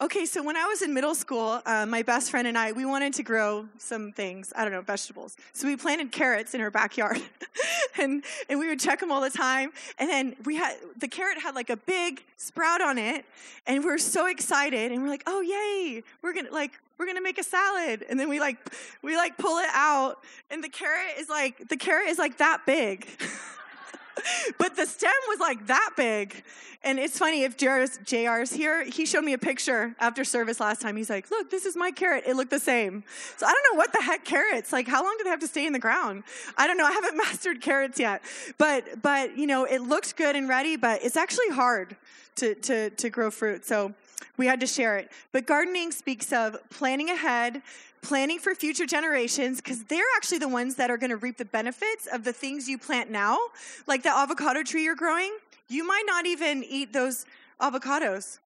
Okay, 0.00 0.26
so 0.26 0.42
when 0.42 0.56
I 0.56 0.66
was 0.66 0.82
in 0.82 0.92
middle 0.92 1.14
school, 1.14 1.62
uh, 1.64 1.86
my 1.86 2.02
best 2.02 2.30
friend 2.30 2.48
and 2.48 2.58
I, 2.58 2.72
we 2.72 2.84
wanted 2.84 3.14
to 3.14 3.22
grow 3.22 3.68
some 3.78 4.10
things. 4.10 4.52
I 4.56 4.64
don't 4.64 4.72
know, 4.72 4.80
vegetables. 4.80 5.36
So 5.52 5.68
we 5.68 5.76
planted 5.76 6.10
carrots 6.10 6.52
in 6.52 6.60
our 6.60 6.70
backyard, 6.70 7.22
and 7.98 8.24
and 8.48 8.58
we 8.58 8.66
would 8.66 8.80
check 8.80 8.98
them 8.98 9.12
all 9.12 9.20
the 9.20 9.30
time. 9.30 9.70
And 9.98 10.10
then 10.10 10.34
we 10.44 10.56
had 10.56 10.76
the 10.98 11.06
carrot 11.06 11.38
had 11.40 11.54
like 11.54 11.70
a 11.70 11.76
big 11.76 12.24
sprout 12.36 12.82
on 12.82 12.98
it, 12.98 13.24
and 13.68 13.84
we 13.84 13.90
were 13.90 13.98
so 13.98 14.26
excited. 14.26 14.90
And 14.90 15.00
we're 15.00 15.08
like, 15.08 15.22
oh 15.26 15.40
yay, 15.40 16.02
we're 16.22 16.34
gonna 16.34 16.50
like 16.50 16.72
we're 16.98 17.06
gonna 17.06 17.20
make 17.20 17.38
a 17.38 17.44
salad. 17.44 18.04
And 18.08 18.18
then 18.18 18.28
we 18.28 18.40
like 18.40 18.58
we 19.02 19.16
like 19.16 19.36
pull 19.38 19.58
it 19.58 19.70
out, 19.72 20.18
and 20.50 20.62
the 20.62 20.68
carrot 20.68 21.18
is 21.18 21.28
like 21.28 21.68
the 21.68 21.76
carrot 21.76 22.08
is 22.08 22.18
like 22.18 22.38
that 22.38 22.62
big. 22.66 23.06
but 24.58 24.76
the 24.76 24.86
stem 24.86 25.12
was 25.28 25.40
like 25.40 25.66
that 25.66 25.90
big. 25.96 26.42
And 26.82 26.98
it's 26.98 27.18
funny, 27.18 27.44
if 27.44 27.56
JR's, 27.56 27.98
JR's 28.04 28.52
here, 28.52 28.84
he 28.84 29.06
showed 29.06 29.24
me 29.24 29.32
a 29.32 29.38
picture 29.38 29.96
after 29.98 30.22
service 30.22 30.60
last 30.60 30.82
time. 30.82 30.96
He's 30.96 31.08
like, 31.08 31.30
look, 31.30 31.50
this 31.50 31.64
is 31.64 31.76
my 31.76 31.90
carrot. 31.90 32.24
It 32.26 32.36
looked 32.36 32.50
the 32.50 32.60
same. 32.60 33.04
So 33.38 33.46
I 33.46 33.52
don't 33.52 33.72
know 33.72 33.78
what 33.78 33.92
the 33.92 34.02
heck 34.02 34.24
carrots, 34.24 34.70
like 34.70 34.86
how 34.86 35.02
long 35.02 35.14
do 35.16 35.24
they 35.24 35.30
have 35.30 35.40
to 35.40 35.48
stay 35.48 35.66
in 35.66 35.72
the 35.72 35.78
ground? 35.78 36.24
I 36.58 36.66
don't 36.66 36.76
know. 36.76 36.84
I 36.84 36.92
haven't 36.92 37.16
mastered 37.24 37.62
carrots 37.62 37.98
yet. 37.98 38.22
But, 38.58 39.00
but 39.00 39.36
you 39.38 39.46
know, 39.46 39.64
it 39.64 39.80
looks 39.80 40.12
good 40.12 40.36
and 40.36 40.48
ready, 40.48 40.76
but 40.76 41.02
it's 41.02 41.16
actually 41.16 41.48
hard 41.50 41.96
to, 42.36 42.54
to, 42.54 42.90
to 42.90 43.10
grow 43.10 43.30
fruit. 43.30 43.64
So 43.64 43.94
we 44.36 44.46
had 44.46 44.60
to 44.60 44.66
share 44.66 44.98
it. 44.98 45.10
But 45.32 45.46
gardening 45.46 45.92
speaks 45.92 46.32
of 46.32 46.56
planning 46.70 47.10
ahead, 47.10 47.62
planning 48.02 48.38
for 48.38 48.54
future 48.54 48.86
generations 48.86 49.60
because 49.60 49.84
they're 49.84 50.04
actually 50.16 50.38
the 50.38 50.48
ones 50.48 50.74
that 50.76 50.90
are 50.90 50.96
going 50.96 51.10
to 51.10 51.16
reap 51.16 51.38
the 51.38 51.44
benefits 51.44 52.06
of 52.12 52.24
the 52.24 52.32
things 52.32 52.68
you 52.68 52.78
plant 52.78 53.10
now. 53.10 53.38
Like 53.86 54.02
the 54.02 54.10
avocado 54.10 54.62
tree 54.62 54.84
you're 54.84 54.94
growing, 54.94 55.36
you 55.68 55.86
might 55.86 56.04
not 56.06 56.26
even 56.26 56.62
eat 56.64 56.92
those 56.92 57.26
avocados. 57.60 58.38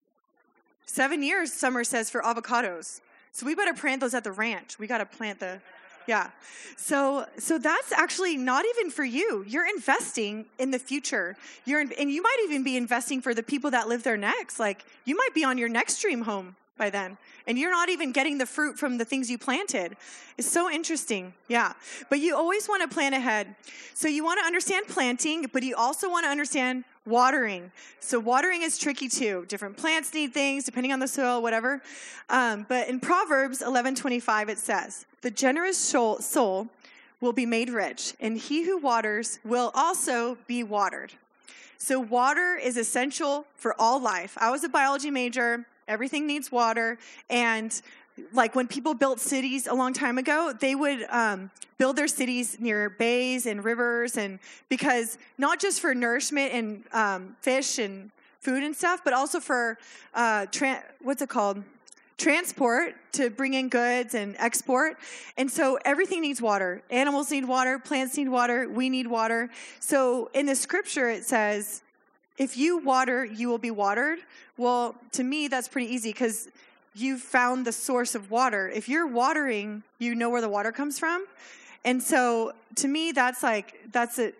Seven 0.87 1.23
years, 1.23 1.53
Summer 1.53 1.85
says, 1.85 2.09
for 2.09 2.23
avocados. 2.23 3.01
So 3.33 3.47
we 3.47 3.55
better 3.55 3.75
plant 3.75 4.01
those 4.01 4.15
at 4.15 4.25
the 4.25 4.33
ranch. 4.33 4.79
We 4.79 4.87
got 4.87 4.99
to 4.99 5.07
plant 5.07 5.41
the 5.41 5.61
yeah. 6.09 6.31
So 6.77 7.27
so 7.39 7.59
that's 7.59 7.93
actually 7.93 8.37
not 8.37 8.65
even 8.65 8.91
for 8.91 9.05
you. 9.05 9.45
You're 9.47 9.69
investing 9.69 10.47
in 10.59 10.71
the 10.71 10.79
future. 10.79 11.37
You're 11.67 11.83
in, 11.83 11.93
and 11.93 12.11
you 12.11 12.23
might 12.23 12.39
even 12.45 12.65
be 12.65 12.77
investing 12.77 13.21
for 13.21 13.35
the 13.35 13.43
people 13.43 13.71
that 13.73 13.89
live 13.89 14.03
there 14.03 14.17
next. 14.17 14.59
Like 14.59 14.85
you 15.05 15.15
might 15.15 15.35
be 15.35 15.45
on 15.45 15.59
your 15.59 15.69
next 15.69 16.01
dream 16.01 16.23
home 16.23 16.57
by 16.79 16.89
then. 16.89 17.19
And 17.47 17.59
you're 17.59 17.71
not 17.71 17.89
even 17.89 18.13
getting 18.13 18.39
the 18.39 18.47
fruit 18.47 18.79
from 18.79 18.97
the 18.97 19.05
things 19.05 19.31
you 19.31 19.37
planted. 19.37 19.97
It's 20.39 20.51
so 20.51 20.71
interesting. 20.71 21.35
Yeah. 21.49 21.73
But 22.09 22.21
you 22.21 22.37
always 22.37 22.69
want 22.69 22.83
to 22.83 22.89
plan 22.89 23.13
ahead. 23.13 23.57
So 23.93 24.09
you 24.09 24.25
want 24.25 24.41
to 24.41 24.47
understand 24.47 24.87
planting, 24.87 25.47
but 25.53 25.63
you 25.63 25.75
also 25.77 26.09
want 26.09 26.25
to 26.25 26.31
understand 26.31 26.85
watering. 27.05 27.73
So 28.01 28.21
watering 28.21 28.63
is 28.63 28.79
tricky 28.79 29.09
too. 29.09 29.45
Different 29.49 29.77
plants 29.77 30.15
need 30.15 30.33
things 30.33 30.65
depending 30.65 30.93
on 30.93 31.01
the 31.01 31.09
soil, 31.09 31.43
whatever. 31.43 31.83
Um, 32.29 32.67
but 32.69 32.89
in 32.89 33.01
Proverbs 33.01 33.63
11:25 33.63 34.49
it 34.49 34.59
says, 34.59 35.07
"The 35.23 35.31
generous 35.31 35.77
soul, 35.77 36.21
soul 36.21 36.69
will 37.21 37.33
be 37.33 37.47
made 37.47 37.71
rich, 37.71 38.15
and 38.21 38.37
he 38.37 38.63
who 38.63 38.79
waters 38.79 39.41
will 39.45 39.73
also 39.75 40.37
be 40.47 40.63
watered." 40.63 41.15
So 41.79 42.01
water 42.01 42.57
is 42.57 42.77
essential 42.77 43.47
for 43.55 43.75
all 43.81 44.01
life. 44.01 44.37
I 44.37 44.51
was 44.51 44.65
a 44.65 44.69
biology 44.69 45.11
major. 45.11 45.67
Everything 45.89 46.27
needs 46.27 46.53
water. 46.53 46.99
And 47.29 47.81
like 48.33 48.55
when 48.55 48.67
people 48.67 48.95
built 48.95 49.21
cities 49.21 49.67
a 49.67 49.75
long 49.75 49.93
time 49.93 50.19
ago, 50.19 50.53
they 50.59 50.75
would 50.75 51.05
um, 51.11 51.51
build 51.79 51.97
their 51.97 52.09
cities 52.09 52.59
near 52.61 52.91
bays 52.91 53.47
and 53.47 53.65
rivers, 53.65 54.17
and 54.17 54.39
because 54.69 55.19
not 55.39 55.61
just 55.61 55.81
for 55.81 55.95
nourishment 55.95 56.53
and 56.53 56.85
um, 56.93 57.37
fish 57.41 57.79
and 57.79 58.11
food 58.41 58.63
and 58.63 58.75
stuff, 58.75 59.01
but 59.05 59.13
also 59.13 59.41
for 59.41 59.79
uh, 60.15 60.47
tra- 60.47 60.83
what's 61.03 61.23
it 61.23 61.29
called? 61.29 61.63
Transport 62.17 62.97
to 63.13 63.31
bring 63.31 63.55
in 63.55 63.69
goods 63.69 64.15
and 64.15 64.35
export. 64.39 64.97
And 65.37 65.49
so 65.49 65.79
everything 65.85 66.21
needs 66.21 66.43
water. 66.43 66.83
Animals 66.91 67.31
need 67.31 67.45
water, 67.45 67.79
plants 67.79 68.17
need 68.17 68.29
water, 68.29 68.69
we 68.69 68.89
need 68.89 69.07
water. 69.07 69.51
So 69.79 70.29
in 70.35 70.47
the 70.47 70.57
scripture, 70.57 71.09
it 71.09 71.25
says, 71.25 71.83
if 72.39 72.57
you 72.57 72.79
water, 72.79 73.25
you 73.25 73.49
will 73.49 73.59
be 73.59 73.71
watered. 73.71 74.21
Well, 74.57 74.95
to 75.13 75.25
me, 75.25 75.49
that's 75.49 75.69
pretty 75.69 75.93
easy 75.93 76.11
because 76.11 76.49
you've 76.95 77.21
found 77.21 77.67
the 77.67 77.73
source 77.73 78.15
of 78.15 78.31
water. 78.31 78.69
If 78.69 78.89
you're 78.89 79.07
watering, 79.07 79.83
you 79.99 80.15
know 80.15 80.31
where 80.31 80.41
the 80.41 80.49
water 80.49 80.73
comes 80.73 80.99
from. 80.99 81.27
And 81.85 82.03
so 82.03 82.53
to 82.77 82.89
me, 82.89 83.13
that's 83.13 83.43
like, 83.43 83.75
that's 83.93 84.19
it. 84.19 84.37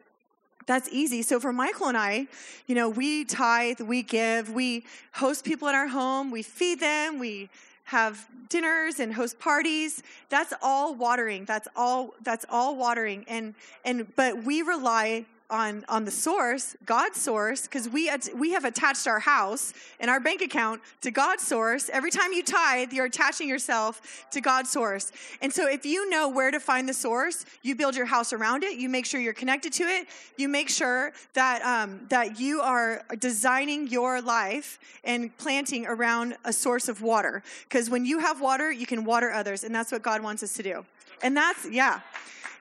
That's 0.67 0.89
easy. 0.91 1.23
So 1.23 1.41
for 1.41 1.53
Michael 1.53 1.89
and 1.89 1.97
I, 1.97 2.27
you 2.67 2.75
know, 2.75 2.91
we 2.91 3.25
tithe, 3.25 3.81
we 3.81 4.03
give, 4.03 4.53
we 4.53 4.85
host 5.13 5.45
people 5.45 5.67
in 5.69 5.75
our 5.75 5.89
home, 5.89 6.31
we 6.31 6.43
feed 6.43 6.81
them, 6.81 7.19
we 7.19 7.49
have 7.85 8.27
dinners 8.51 9.01
and 9.01 9.15
host 9.15 9.39
parties 9.39 10.03
that's 10.29 10.53
all 10.61 10.95
watering 10.95 11.47
that's 11.47 11.67
all 11.75 12.13
that's 12.23 12.45
all 12.51 12.77
watering 12.77 13.25
and 13.29 13.55
and 13.83 14.15
but 14.15 14.45
we 14.45 14.61
rely 14.61 15.25
on 15.51 15.85
on 15.89 16.05
the 16.05 16.11
source, 16.11 16.77
God's 16.85 17.21
source, 17.21 17.63
because 17.63 17.89
we 17.89 18.11
we 18.35 18.53
have 18.53 18.65
attached 18.65 19.07
our 19.07 19.19
house 19.19 19.73
and 19.99 20.11
our 20.11 20.21
bank 20.21 20.43
account 20.43 20.83
to 21.01 21.11
God's 21.11 21.43
source. 21.43 21.89
Every 21.91 22.11
time 22.11 22.33
you 22.33 22.43
tithe, 22.43 22.93
you're 22.93 23.07
attaching 23.07 23.49
yourself 23.49 24.27
to 24.31 24.41
God's 24.41 24.71
source. 24.71 25.11
And 25.41 25.53
so, 25.53 25.67
if 25.67 25.87
you 25.87 26.11
know 26.11 26.29
where 26.29 26.51
to 26.51 26.61
find 26.61 26.89
the 26.89 26.93
source, 26.93 27.47
you 27.63 27.75
build 27.75 27.97
your 27.97 28.05
house 28.05 28.33
around 28.33 28.63
it. 28.63 28.79
You 28.79 28.89
make 28.89 29.07
sure 29.07 29.21
you're 29.21 29.33
connected 29.33 29.73
to 29.75 29.85
it. 29.85 30.07
You 30.37 30.49
make 30.49 30.69
sure 30.69 31.13
that 31.33 31.63
um, 31.63 32.01
that 32.11 32.39
you 32.39 32.61
are 32.61 33.03
designing 33.19 33.89
your 33.89 34.21
life 34.21 34.79
and 35.05 35.37
planting 35.39 35.87
around 35.87 36.37
a 36.45 36.53
source 36.53 36.89
of 36.89 37.01
water. 37.01 37.43
Because 37.65 37.89
when 37.89 38.05
you 38.05 38.19
have 38.19 38.41
water, 38.43 38.71
you 38.71 38.87
can 38.87 39.05
water 39.05 39.31
others, 39.31 39.65
and 39.65 39.75
that's 39.75 39.93
what 39.93 40.03
God 40.03 40.23
wants 40.23 40.43
us 40.43 40.53
to 40.55 40.63
do. 40.63 40.85
And 41.23 41.35
that's 41.35 41.67
yeah, 41.71 42.01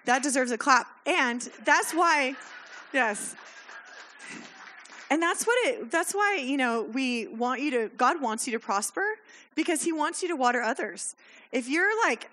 that 0.06 0.24
deserves 0.24 0.52
a 0.52 0.58
clap. 0.58 0.88
And 1.06 1.42
that's 1.66 1.94
why 1.94 2.36
yes. 2.94 3.36
And 5.10 5.22
that's 5.22 5.46
what 5.46 5.56
it 5.66 5.92
that's 5.92 6.14
why, 6.14 6.36
you 6.36 6.58
know, 6.58 6.84
we 6.84 7.28
want 7.28 7.62
you 7.62 7.72
to 7.72 7.90
God 7.96 8.22
wants 8.22 8.46
you 8.46 8.54
to 8.54 8.60
prosper 8.60 9.06
because 9.56 9.82
he 9.84 9.94
wants 9.94 10.22
you 10.22 10.28
to 10.30 10.36
water 10.36 10.62
others. 10.62 11.16
If 11.52 11.70
you're 11.70 11.90
like 12.06 12.30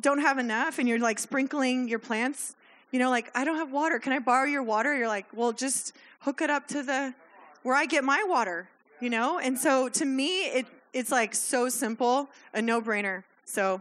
don't 0.00 0.20
have 0.20 0.38
enough 0.38 0.78
and 0.78 0.88
you're 0.88 0.98
like 0.98 1.18
sprinkling 1.18 1.88
your 1.88 1.98
plants, 1.98 2.56
you 2.90 2.98
know, 2.98 3.10
like 3.10 3.30
I 3.34 3.44
don't 3.44 3.56
have 3.56 3.70
water. 3.70 3.98
Can 3.98 4.12
I 4.12 4.18
borrow 4.18 4.46
your 4.46 4.62
water? 4.62 4.96
You're 4.96 5.08
like, 5.08 5.26
"Well, 5.32 5.52
just 5.52 5.94
hook 6.20 6.40
it 6.42 6.50
up 6.50 6.66
to 6.68 6.82
the 6.82 7.14
where 7.62 7.76
I 7.76 7.86
get 7.86 8.02
my 8.02 8.24
water." 8.26 8.68
You 9.00 9.10
know? 9.10 9.38
And 9.38 9.58
so 9.58 9.88
to 9.90 10.04
me 10.04 10.46
it 10.46 10.66
it's 10.92 11.12
like 11.12 11.34
so 11.34 11.68
simple, 11.68 12.28
a 12.52 12.60
no-brainer. 12.60 13.22
So 13.44 13.80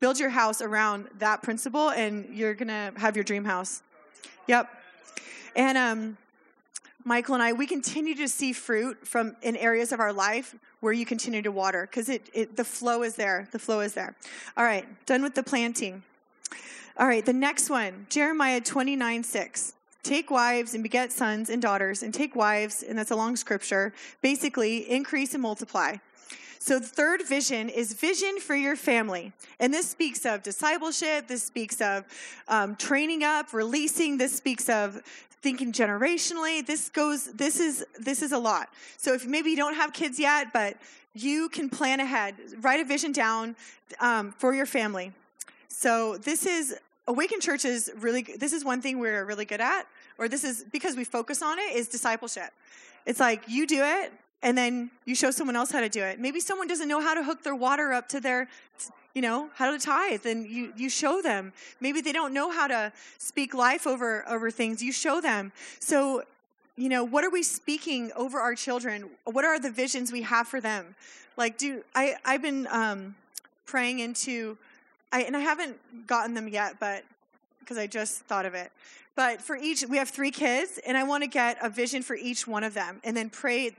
build 0.00 0.18
your 0.18 0.30
house 0.30 0.60
around 0.60 1.08
that 1.18 1.42
principle 1.42 1.90
and 1.90 2.26
you're 2.34 2.54
to 2.68 2.92
have 2.96 3.16
your 3.16 3.24
dream 3.24 3.44
house. 3.44 3.82
Yep. 4.46 4.68
And 5.56 5.76
um, 5.76 6.16
Michael 7.04 7.34
and 7.34 7.42
I, 7.42 7.52
we 7.52 7.66
continue 7.66 8.14
to 8.16 8.28
see 8.28 8.52
fruit 8.52 9.06
from 9.06 9.36
in 9.42 9.56
areas 9.56 9.92
of 9.92 10.00
our 10.00 10.12
life 10.12 10.54
where 10.80 10.92
you 10.92 11.06
continue 11.06 11.42
to 11.42 11.52
water 11.52 11.88
because 11.90 12.08
it, 12.08 12.28
it 12.32 12.56
the 12.56 12.64
flow 12.64 13.02
is 13.02 13.16
there. 13.16 13.48
The 13.52 13.58
flow 13.58 13.80
is 13.80 13.94
there. 13.94 14.14
All 14.56 14.64
right, 14.64 14.86
done 15.06 15.22
with 15.22 15.34
the 15.34 15.42
planting. 15.42 16.02
All 16.98 17.06
right, 17.06 17.24
the 17.24 17.32
next 17.32 17.70
one, 17.70 18.06
Jeremiah 18.10 18.60
29 18.60 19.24
6. 19.24 19.74
Take 20.02 20.30
wives 20.30 20.74
and 20.74 20.82
beget 20.82 21.12
sons 21.12 21.50
and 21.50 21.60
daughters, 21.60 22.02
and 22.02 22.12
take 22.12 22.34
wives, 22.34 22.82
and 22.82 22.98
that's 22.98 23.10
a 23.10 23.16
long 23.16 23.36
scripture. 23.36 23.92
Basically, 24.22 24.90
increase 24.90 25.34
and 25.34 25.42
multiply. 25.42 25.96
So, 26.62 26.78
the 26.78 26.86
third 26.86 27.26
vision 27.26 27.70
is 27.70 27.94
vision 27.94 28.38
for 28.38 28.54
your 28.54 28.76
family. 28.76 29.32
And 29.58 29.72
this 29.72 29.88
speaks 29.88 30.26
of 30.26 30.42
discipleship, 30.42 31.26
this 31.26 31.42
speaks 31.42 31.80
of 31.80 32.04
um, 32.48 32.76
training 32.76 33.24
up, 33.24 33.54
releasing, 33.54 34.18
this 34.18 34.36
speaks 34.36 34.68
of 34.68 35.02
thinking 35.40 35.72
generationally. 35.72 36.64
This 36.64 36.90
goes 36.90 37.32
this 37.32 37.60
is 37.60 37.82
this 37.98 38.20
is 38.20 38.32
a 38.32 38.38
lot. 38.38 38.68
So 38.98 39.14
if 39.14 39.26
maybe 39.26 39.48
you 39.48 39.56
don't 39.56 39.74
have 39.74 39.94
kids 39.94 40.18
yet 40.18 40.52
but 40.52 40.76
you 41.14 41.48
can 41.48 41.70
plan 41.70 41.98
ahead. 41.98 42.34
Write 42.60 42.80
a 42.80 42.84
vision 42.84 43.12
down 43.12 43.56
um, 43.98 44.32
for 44.32 44.54
your 44.54 44.66
family. 44.66 45.12
So 45.68 46.18
this 46.18 46.44
is 46.44 46.76
awakened 47.08 47.40
church 47.40 47.64
is 47.64 47.90
really 47.96 48.22
this 48.38 48.52
is 48.52 48.66
one 48.66 48.82
thing 48.82 48.98
we're 48.98 49.24
really 49.24 49.46
good 49.46 49.62
at 49.62 49.86
or 50.18 50.28
this 50.28 50.44
is 50.44 50.64
because 50.70 50.94
we 50.94 51.04
focus 51.04 51.40
on 51.40 51.58
it 51.58 51.74
is 51.74 51.88
discipleship. 51.88 52.50
It's 53.06 53.18
like 53.18 53.44
you 53.48 53.66
do 53.66 53.82
it 53.82 54.12
and 54.42 54.56
then 54.56 54.90
you 55.04 55.14
show 55.14 55.30
someone 55.30 55.56
else 55.56 55.70
how 55.70 55.80
to 55.80 55.88
do 55.88 56.02
it. 56.02 56.18
Maybe 56.18 56.40
someone 56.40 56.66
doesn't 56.66 56.88
know 56.88 57.00
how 57.00 57.14
to 57.14 57.22
hook 57.22 57.42
their 57.42 57.54
water 57.54 57.92
up 57.92 58.08
to 58.10 58.20
their 58.20 58.48
you 59.14 59.22
know 59.22 59.50
how 59.56 59.70
to 59.70 59.78
tithe 59.78 60.24
and 60.24 60.46
you 60.46 60.72
you 60.76 60.88
show 60.88 61.20
them. 61.20 61.52
Maybe 61.80 62.00
they 62.00 62.12
don't 62.12 62.32
know 62.32 62.50
how 62.50 62.68
to 62.68 62.92
speak 63.18 63.54
life 63.54 63.86
over 63.86 64.26
over 64.28 64.50
things. 64.50 64.82
You 64.82 64.92
show 64.92 65.20
them. 65.20 65.52
So 65.78 66.22
you 66.76 66.88
know 66.88 67.04
what 67.04 67.24
are 67.24 67.30
we 67.30 67.42
speaking 67.42 68.12
over 68.16 68.38
our 68.38 68.54
children? 68.54 69.10
What 69.24 69.44
are 69.44 69.58
the 69.58 69.70
visions 69.70 70.12
we 70.12 70.22
have 70.22 70.48
for 70.48 70.60
them? 70.60 70.94
Like 71.36 71.58
do 71.58 71.82
i 71.94 72.14
i've 72.24 72.42
been 72.42 72.66
um 72.70 73.14
praying 73.66 73.98
into 73.98 74.56
i 75.12 75.22
and 75.22 75.36
i 75.36 75.40
haven't 75.40 75.76
gotten 76.06 76.34
them 76.34 76.48
yet 76.48 76.76
but 76.80 77.04
because 77.60 77.78
i 77.78 77.86
just 77.86 78.22
thought 78.22 78.46
of 78.46 78.54
it. 78.54 78.70
But 79.16 79.42
for 79.42 79.56
each 79.56 79.84
we 79.84 79.96
have 79.98 80.08
three 80.08 80.30
kids 80.30 80.78
and 80.86 80.96
i 80.96 81.02
want 81.02 81.24
to 81.24 81.28
get 81.28 81.58
a 81.62 81.68
vision 81.68 82.02
for 82.02 82.14
each 82.14 82.46
one 82.46 82.62
of 82.62 82.74
them 82.74 83.00
and 83.04 83.16
then 83.16 83.28
pray 83.28 83.74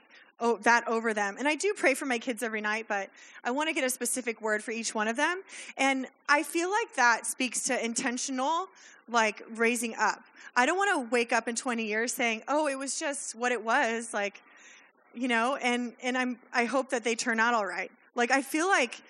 that 0.61 0.87
over 0.87 1.13
them. 1.13 1.35
And 1.37 1.47
I 1.47 1.55
do 1.55 1.73
pray 1.75 1.93
for 1.93 2.05
my 2.05 2.17
kids 2.17 2.41
every 2.41 2.61
night, 2.61 2.85
but 2.87 3.09
I 3.43 3.51
want 3.51 3.69
to 3.69 3.73
get 3.73 3.83
a 3.83 3.89
specific 3.89 4.41
word 4.41 4.63
for 4.63 4.71
each 4.71 4.95
one 4.95 5.07
of 5.07 5.15
them. 5.15 5.43
And 5.77 6.07
I 6.27 6.43
feel 6.43 6.69
like 6.69 6.95
that 6.95 7.25
speaks 7.25 7.63
to 7.65 7.83
intentional, 7.83 8.67
like 9.07 9.43
raising 9.55 9.95
up. 9.95 10.23
I 10.55 10.65
don't 10.65 10.77
want 10.77 11.09
to 11.09 11.13
wake 11.13 11.31
up 11.31 11.47
in 11.47 11.55
20 11.55 11.85
years 11.85 12.13
saying, 12.13 12.43
oh, 12.47 12.67
it 12.67 12.77
was 12.77 12.99
just 12.99 13.35
what 13.35 13.51
it 13.51 13.63
was, 13.63 14.13
like, 14.13 14.41
you 15.13 15.27
know, 15.27 15.57
and, 15.57 15.93
and 16.01 16.17
I'm, 16.17 16.39
I 16.53 16.65
hope 16.65 16.89
that 16.89 17.03
they 17.03 17.15
turn 17.15 17.39
out 17.39 17.53
all 17.53 17.65
right. 17.65 17.91
Like, 18.15 18.31
I 18.31 18.41
feel 18.41 18.67
like 18.67 19.01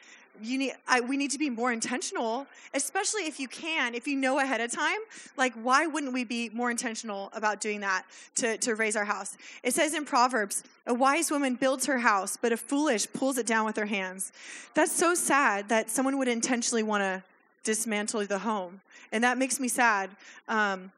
you 0.41 0.57
need 0.57 0.73
I, 0.87 1.01
we 1.01 1.17
need 1.17 1.31
to 1.31 1.39
be 1.39 1.49
more 1.49 1.71
intentional 1.71 2.47
especially 2.73 3.23
if 3.23 3.39
you 3.39 3.47
can 3.47 3.95
if 3.95 4.07
you 4.07 4.15
know 4.15 4.39
ahead 4.39 4.61
of 4.61 4.71
time 4.71 4.99
like 5.37 5.53
why 5.53 5.87
wouldn't 5.87 6.13
we 6.13 6.23
be 6.23 6.49
more 6.49 6.71
intentional 6.71 7.29
about 7.33 7.61
doing 7.61 7.81
that 7.81 8.05
to, 8.35 8.57
to 8.57 8.75
raise 8.75 8.95
our 8.95 9.05
house? 9.05 9.37
It 9.63 9.73
says 9.73 9.93
in 9.93 10.05
proverbs 10.05 10.63
a 10.87 10.93
wise 10.93 11.31
woman 11.31 11.55
builds 11.55 11.85
her 11.85 11.99
house 11.99 12.37
but 12.37 12.51
a 12.51 12.57
foolish 12.57 13.07
pulls 13.13 13.37
it 13.37 13.45
down 13.45 13.65
with 13.65 13.75
her 13.77 13.85
hands. 13.85 14.31
That's 14.73 14.91
so 14.91 15.13
sad 15.13 15.69
that 15.69 15.89
someone 15.89 16.17
would 16.17 16.27
intentionally 16.27 16.83
want 16.83 17.01
to 17.01 17.23
dismantle 17.63 18.25
the 18.25 18.39
home 18.39 18.81
and 19.11 19.23
that 19.23 19.37
makes 19.37 19.59
me 19.59 19.67
sad. 19.67 20.09
Um, 20.47 20.91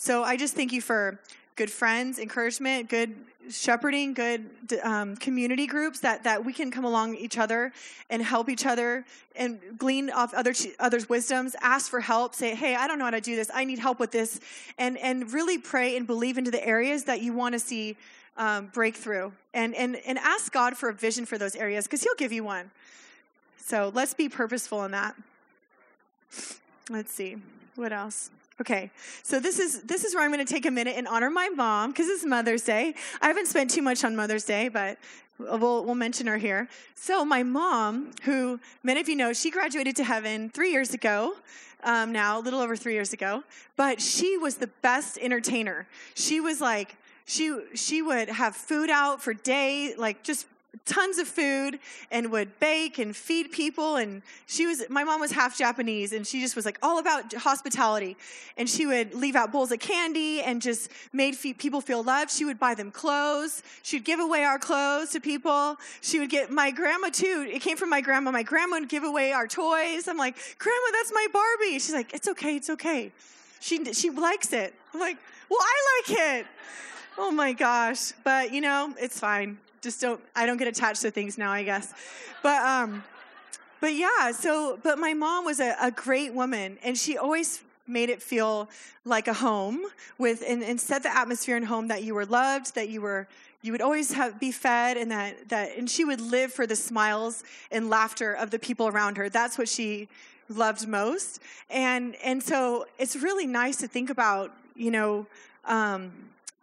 so 0.00 0.22
i 0.22 0.36
just 0.36 0.54
thank 0.54 0.72
you 0.72 0.80
for 0.80 1.18
good 1.56 1.70
friends 1.70 2.18
encouragement 2.18 2.88
good 2.88 3.14
shepherding 3.50 4.14
good 4.14 4.44
um, 4.82 5.16
community 5.16 5.66
groups 5.66 6.00
that, 6.00 6.24
that 6.24 6.44
we 6.44 6.52
can 6.52 6.70
come 6.70 6.84
along 6.84 7.16
each 7.16 7.38
other 7.38 7.72
and 8.10 8.22
help 8.22 8.48
each 8.48 8.66
other 8.66 9.04
and 9.36 9.60
glean 9.78 10.10
off 10.10 10.34
other 10.34 10.52
others 10.78 11.08
wisdoms 11.08 11.54
ask 11.60 11.90
for 11.90 12.00
help 12.00 12.34
say 12.34 12.54
hey 12.54 12.74
i 12.74 12.86
don't 12.86 12.98
know 12.98 13.04
how 13.04 13.10
to 13.10 13.20
do 13.20 13.36
this. 13.36 13.50
I 13.52 13.64
need 13.64 13.78
help 13.78 14.00
with 14.00 14.10
this. 14.10 14.40
And 14.78 14.96
and 14.98 15.32
really 15.32 15.58
pray 15.58 15.96
and 15.96 16.06
believe 16.06 16.38
into 16.38 16.50
the 16.50 16.66
areas 16.66 17.04
that 17.04 17.20
you 17.20 17.32
want 17.32 17.52
to 17.54 17.58
see 17.58 17.96
um, 18.36 18.66
breakthrough 18.66 19.32
and 19.54 19.74
and 19.74 19.96
and 20.06 20.18
ask 20.18 20.52
god 20.52 20.76
for 20.76 20.88
a 20.88 20.94
vision 20.94 21.26
for 21.26 21.38
those 21.38 21.56
areas 21.56 21.84
because 21.84 22.02
he'll 22.02 22.14
give 22.16 22.32
you 22.32 22.44
one. 22.44 22.70
So 23.58 23.90
let's 23.94 24.14
be 24.14 24.28
purposeful 24.28 24.84
in 24.84 24.92
that. 24.92 25.14
Let's 26.88 27.12
see. 27.12 27.36
What 27.76 27.92
else 27.92 28.30
Okay, 28.60 28.90
so 29.22 29.38
this 29.38 29.60
is 29.60 29.82
this 29.82 30.02
is 30.02 30.16
where 30.16 30.24
I'm 30.24 30.32
going 30.32 30.44
to 30.44 30.52
take 30.52 30.66
a 30.66 30.70
minute 30.70 30.96
and 30.96 31.06
honor 31.06 31.30
my 31.30 31.48
mom 31.48 31.90
because 31.90 32.08
it's 32.08 32.24
Mother's 32.24 32.62
Day. 32.62 32.94
I 33.20 33.28
haven't 33.28 33.46
spent 33.46 33.70
too 33.70 33.82
much 33.82 34.02
on 34.02 34.16
Mother's 34.16 34.44
Day, 34.44 34.68
but 34.68 34.98
we'll 35.38 35.84
we'll 35.84 35.94
mention 35.94 36.26
her 36.26 36.38
here. 36.38 36.68
So 36.96 37.24
my 37.24 37.44
mom, 37.44 38.10
who 38.22 38.58
many 38.82 39.00
of 39.00 39.08
you 39.08 39.14
know, 39.14 39.32
she 39.32 39.52
graduated 39.52 39.94
to 39.96 40.04
heaven 40.04 40.50
three 40.50 40.72
years 40.72 40.92
ago. 40.92 41.34
Um, 41.84 42.10
now, 42.10 42.40
a 42.40 42.42
little 42.42 42.58
over 42.58 42.74
three 42.74 42.94
years 42.94 43.12
ago, 43.12 43.44
but 43.76 44.00
she 44.00 44.36
was 44.36 44.56
the 44.56 44.66
best 44.82 45.18
entertainer. 45.18 45.86
She 46.14 46.40
was 46.40 46.60
like 46.60 46.96
she 47.26 47.56
she 47.74 48.02
would 48.02 48.28
have 48.28 48.56
food 48.56 48.90
out 48.90 49.22
for 49.22 49.34
day, 49.34 49.94
like 49.96 50.24
just 50.24 50.46
tons 50.84 51.18
of 51.18 51.28
food 51.28 51.78
and 52.10 52.30
would 52.32 52.58
bake 52.60 52.98
and 52.98 53.14
feed 53.14 53.52
people. 53.52 53.96
And 53.96 54.22
she 54.46 54.66
was 54.66 54.82
my 54.88 55.04
mom 55.04 55.20
was 55.20 55.32
half 55.32 55.56
japanese 55.56 56.12
and 56.12 56.26
she 56.26 56.40
just 56.40 56.56
was 56.56 56.64
like 56.64 56.78
all 56.82 56.98
about 56.98 57.32
hospitality. 57.34 58.16
And 58.56 58.68
she 58.68 58.86
would 58.86 59.14
leave 59.14 59.36
out 59.36 59.52
bowls 59.52 59.72
of 59.72 59.78
candy 59.78 60.40
and 60.42 60.60
just 60.60 60.90
made 61.12 61.36
people 61.38 61.80
feel 61.80 62.02
loved. 62.02 62.30
She 62.30 62.44
would 62.44 62.58
buy 62.58 62.74
them 62.74 62.90
clothes. 62.90 63.62
She'd 63.82 64.04
give 64.04 64.20
away 64.20 64.44
our 64.44 64.58
clothes 64.58 65.10
to 65.10 65.20
people. 65.20 65.76
She 66.00 66.18
would 66.18 66.30
get 66.30 66.50
my 66.50 66.70
grandma 66.70 67.08
too 67.10 67.46
it 67.48 67.62
came 67.62 67.76
from 67.76 67.90
my 67.90 68.00
grandma. 68.00 68.30
My 68.30 68.42
grandma 68.42 68.80
would 68.80 68.88
give 68.88 69.04
away 69.04 69.32
our 69.32 69.46
toys. 69.46 70.08
I'm 70.08 70.16
like 70.16 70.36
grandma 70.58 70.86
that's 70.92 71.12
my 71.12 71.26
barbie. 71.32 71.78
She's 71.78 71.94
like 71.94 72.12
it's 72.14 72.28
okay 72.28 72.56
it's 72.56 72.70
okay. 72.70 73.12
She 73.60 73.92
she 73.92 74.10
likes 74.10 74.52
it. 74.52 74.74
I'm 74.92 75.00
like 75.00 75.18
well 75.48 75.60
i 75.60 76.02
like 76.08 76.18
it. 76.18 76.46
Oh 77.16 77.30
my 77.30 77.52
gosh. 77.52 78.12
But 78.24 78.52
you 78.52 78.60
know 78.60 78.94
it's 78.98 79.18
fine 79.20 79.58
just 79.80 80.00
don't 80.00 80.20
I 80.34 80.46
don't 80.46 80.56
get 80.56 80.68
attached 80.68 81.02
to 81.02 81.10
things 81.10 81.38
now, 81.38 81.50
I 81.50 81.62
guess. 81.62 81.92
But 82.42 82.62
um 82.62 83.04
but 83.80 83.94
yeah, 83.94 84.32
so 84.32 84.78
but 84.82 84.98
my 84.98 85.14
mom 85.14 85.44
was 85.44 85.60
a, 85.60 85.76
a 85.80 85.90
great 85.90 86.34
woman 86.34 86.78
and 86.82 86.96
she 86.96 87.16
always 87.16 87.62
made 87.86 88.10
it 88.10 88.22
feel 88.22 88.68
like 89.04 89.28
a 89.28 89.32
home 89.32 89.82
with 90.18 90.44
and, 90.46 90.62
and 90.62 90.80
set 90.80 91.02
the 91.02 91.16
atmosphere 91.16 91.56
in 91.56 91.62
home 91.62 91.88
that 91.88 92.02
you 92.02 92.14
were 92.14 92.26
loved, 92.26 92.74
that 92.74 92.88
you 92.88 93.00
were 93.00 93.26
you 93.62 93.72
would 93.72 93.80
always 93.80 94.12
have 94.12 94.38
be 94.38 94.52
fed 94.52 94.96
and 94.96 95.10
that 95.10 95.48
that 95.48 95.76
and 95.76 95.90
she 95.90 96.04
would 96.04 96.20
live 96.20 96.52
for 96.52 96.66
the 96.66 96.76
smiles 96.76 97.42
and 97.70 97.88
laughter 97.88 98.34
of 98.34 98.50
the 98.50 98.58
people 98.58 98.88
around 98.88 99.16
her. 99.16 99.28
That's 99.28 99.58
what 99.58 99.68
she 99.68 100.08
loved 100.48 100.86
most. 100.86 101.40
And 101.70 102.16
and 102.24 102.42
so 102.42 102.86
it's 102.98 103.16
really 103.16 103.46
nice 103.46 103.76
to 103.76 103.88
think 103.88 104.10
about, 104.10 104.52
you 104.74 104.90
know, 104.90 105.26
um, 105.64 106.12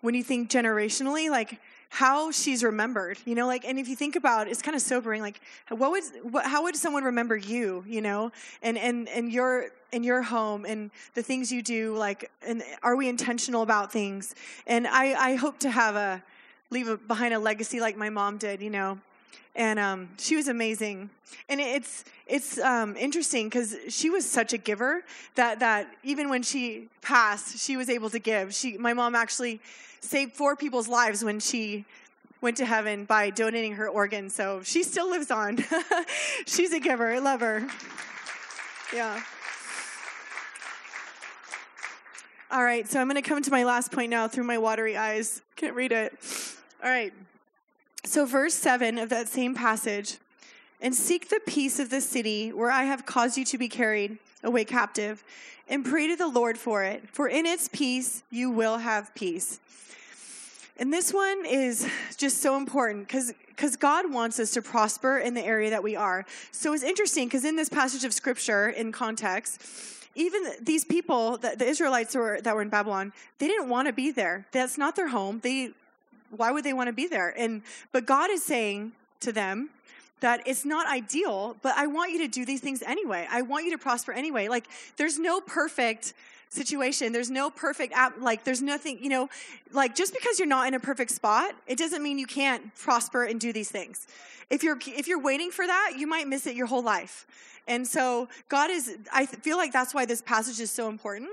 when 0.01 0.15
you 0.15 0.23
think 0.23 0.49
generationally, 0.49 1.29
like 1.29 1.59
how 1.89 2.31
she's 2.31 2.63
remembered 2.63 3.17
you 3.25 3.35
know 3.35 3.47
like 3.47 3.65
and 3.65 3.79
if 3.79 3.87
you 3.87 3.95
think 3.95 4.15
about 4.15 4.47
it, 4.47 4.51
it's 4.51 4.61
kind 4.61 4.75
of 4.75 4.81
sobering 4.81 5.21
like 5.21 5.39
what 5.69 5.91
would 5.91 6.03
what, 6.23 6.45
how 6.45 6.63
would 6.63 6.75
someone 6.75 7.03
remember 7.03 7.35
you 7.35 7.83
you 7.87 8.01
know? 8.01 8.31
And 8.61 8.77
and 8.77 9.07
and 9.09 9.31
your 9.31 9.69
in 9.91 10.03
your 10.03 10.21
home 10.21 10.65
and 10.65 10.91
the 11.13 11.23
things 11.23 11.51
you 11.51 11.61
do 11.61 11.95
like 11.95 12.31
and 12.45 12.63
are 12.83 12.95
we 12.95 13.07
intentional 13.07 13.61
about 13.61 13.91
things? 13.91 14.35
And 14.67 14.87
i 14.87 15.31
i 15.31 15.35
hope 15.35 15.59
to 15.59 15.69
have 15.69 15.95
a 15.95 16.23
leave 16.69 16.87
a, 16.87 16.97
behind 16.97 17.33
a 17.33 17.39
legacy 17.39 17.79
like 17.79 17.95
my 17.95 18.09
mom 18.09 18.37
did 18.37 18.61
you 18.61 18.69
know 18.69 18.99
and 19.55 19.79
um, 19.79 20.09
she 20.17 20.35
was 20.35 20.47
amazing 20.47 21.09
and 21.49 21.59
it's 21.59 22.05
it's 22.27 22.57
um, 22.59 22.95
interesting 22.97 23.47
because 23.47 23.75
she 23.89 24.09
was 24.09 24.29
such 24.29 24.53
a 24.53 24.57
giver 24.57 25.03
that 25.35 25.59
that 25.59 25.87
even 26.03 26.29
when 26.29 26.43
she 26.43 26.87
passed 27.01 27.57
she 27.57 27.77
was 27.77 27.89
able 27.89 28.09
to 28.09 28.19
give 28.19 28.53
she 28.53 28.77
my 28.77 28.93
mom 28.93 29.15
actually 29.15 29.59
saved 30.01 30.33
four 30.33 30.55
people's 30.55 30.87
lives 30.87 31.23
when 31.23 31.39
she 31.39 31.85
went 32.41 32.57
to 32.57 32.65
heaven 32.65 33.05
by 33.05 33.29
donating 33.31 33.73
her 33.73 33.89
organ. 33.89 34.29
So 34.29 34.61
she 34.63 34.83
still 34.83 35.09
lives 35.09 35.31
on. 35.31 35.57
She's 36.45 36.73
a 36.73 36.79
giver. 36.79 37.11
I 37.11 37.17
love 37.17 37.41
her. 37.41 37.67
Yeah. 38.93 39.21
All 42.51 42.63
right, 42.63 42.87
so 42.87 43.01
I'm 43.01 43.09
going 43.09 43.21
to 43.21 43.27
come 43.27 43.41
to 43.41 43.51
my 43.51 43.63
last 43.63 43.91
point 43.91 44.11
now 44.11 44.27
through 44.27 44.43
my 44.43 44.59
watery 44.59 44.95
eyes. 44.95 45.41
Can't 45.55 45.75
read 45.75 45.91
it. 45.91 46.13
All 46.83 46.89
right. 46.89 47.11
So, 48.05 48.25
verse 48.25 48.53
7 48.53 48.97
of 48.99 49.09
that 49.09 49.27
same 49.27 49.55
passage 49.55 50.17
and 50.79 50.93
seek 50.93 51.29
the 51.29 51.39
peace 51.45 51.79
of 51.79 51.89
the 51.89 52.01
city 52.01 52.51
where 52.51 52.69
I 52.69 52.83
have 52.83 53.05
caused 53.05 53.37
you 53.37 53.45
to 53.45 53.57
be 53.57 53.67
carried 53.67 54.19
away 54.43 54.63
captive, 54.63 55.23
and 55.67 55.83
pray 55.83 56.07
to 56.07 56.15
the 56.15 56.27
Lord 56.27 56.57
for 56.57 56.83
it, 56.83 57.09
for 57.09 57.27
in 57.27 57.45
its 57.45 57.67
peace 57.67 58.21
you 58.29 58.51
will 58.51 58.77
have 58.77 59.13
peace. 59.15 59.59
And 60.77 60.93
this 60.93 61.11
one 61.11 61.45
is 61.45 61.89
just 62.17 62.41
so 62.41 62.57
important 62.57 63.07
because 63.07 63.33
because 63.47 63.77
God 63.77 64.11
wants 64.11 64.37
us 64.39 64.51
to 64.51 64.61
prosper 64.61 65.17
in 65.17 65.33
the 65.33 65.43
area 65.43 65.69
that 65.69 65.81
we 65.81 65.95
are. 65.95 66.25
So 66.51 66.73
it's 66.73 66.83
interesting 66.83 67.27
because 67.27 67.45
in 67.45 67.55
this 67.55 67.69
passage 67.69 68.03
of 68.03 68.13
scripture, 68.13 68.67
in 68.67 68.91
context, 68.91 69.61
even 70.13 70.43
these 70.61 70.83
people, 70.83 71.37
the, 71.37 71.55
the 71.57 71.65
Israelites 71.65 72.15
were, 72.15 72.41
that 72.41 72.53
were 72.53 72.61
in 72.61 72.67
Babylon, 72.67 73.13
they 73.39 73.47
didn't 73.47 73.69
want 73.69 73.87
to 73.87 73.93
be 73.93 74.11
there. 74.11 74.45
That's 74.51 74.77
not 74.77 74.97
their 74.97 75.07
home. 75.07 75.39
They, 75.41 75.71
why 76.29 76.51
would 76.51 76.63
they 76.63 76.73
want 76.73 76.87
to 76.87 76.93
be 76.93 77.07
there? 77.07 77.33
And 77.37 77.61
but 77.91 78.05
God 78.05 78.29
is 78.29 78.43
saying 78.43 78.93
to 79.21 79.31
them 79.31 79.69
that 80.21 80.41
it's 80.47 80.65
not 80.65 80.87
ideal, 80.87 81.55
but 81.61 81.73
I 81.77 81.87
want 81.87 82.11
you 82.11 82.19
to 82.19 82.27
do 82.27 82.45
these 82.45 82.61
things 82.61 82.81
anyway. 82.81 83.27
I 83.29 83.41
want 83.41 83.65
you 83.65 83.71
to 83.71 83.77
prosper 83.77 84.11
anyway. 84.11 84.47
Like 84.47 84.67
there's 84.97 85.19
no 85.19 85.41
perfect 85.41 86.13
situation. 86.55 87.11
There's 87.11 87.31
no 87.31 87.49
perfect 87.49 87.93
app, 87.93 88.15
like 88.19 88.43
there's 88.43 88.61
nothing, 88.61 89.03
you 89.03 89.09
know, 89.09 89.29
like 89.71 89.95
just 89.95 90.13
because 90.13 90.39
you're 90.39 90.47
not 90.47 90.67
in 90.67 90.73
a 90.73 90.79
perfect 90.79 91.11
spot, 91.11 91.53
it 91.67 91.77
doesn't 91.77 92.01
mean 92.01 92.17
you 92.17 92.27
can't 92.27 92.73
prosper 92.75 93.23
and 93.25 93.39
do 93.39 93.53
these 93.53 93.69
things. 93.69 94.07
If 94.49 94.63
you're 94.63 94.77
if 94.85 95.07
you're 95.07 95.21
waiting 95.21 95.51
for 95.51 95.65
that, 95.65 95.93
you 95.97 96.07
might 96.07 96.27
miss 96.27 96.47
it 96.47 96.55
your 96.55 96.67
whole 96.67 96.83
life. 96.83 97.25
And 97.67 97.87
so 97.87 98.29
God 98.47 98.69
is 98.69 98.95
I 99.11 99.25
feel 99.25 99.57
like 99.57 99.71
that's 99.71 99.93
why 99.93 100.05
this 100.05 100.21
passage 100.21 100.59
is 100.59 100.71
so 100.71 100.87
important 100.87 101.29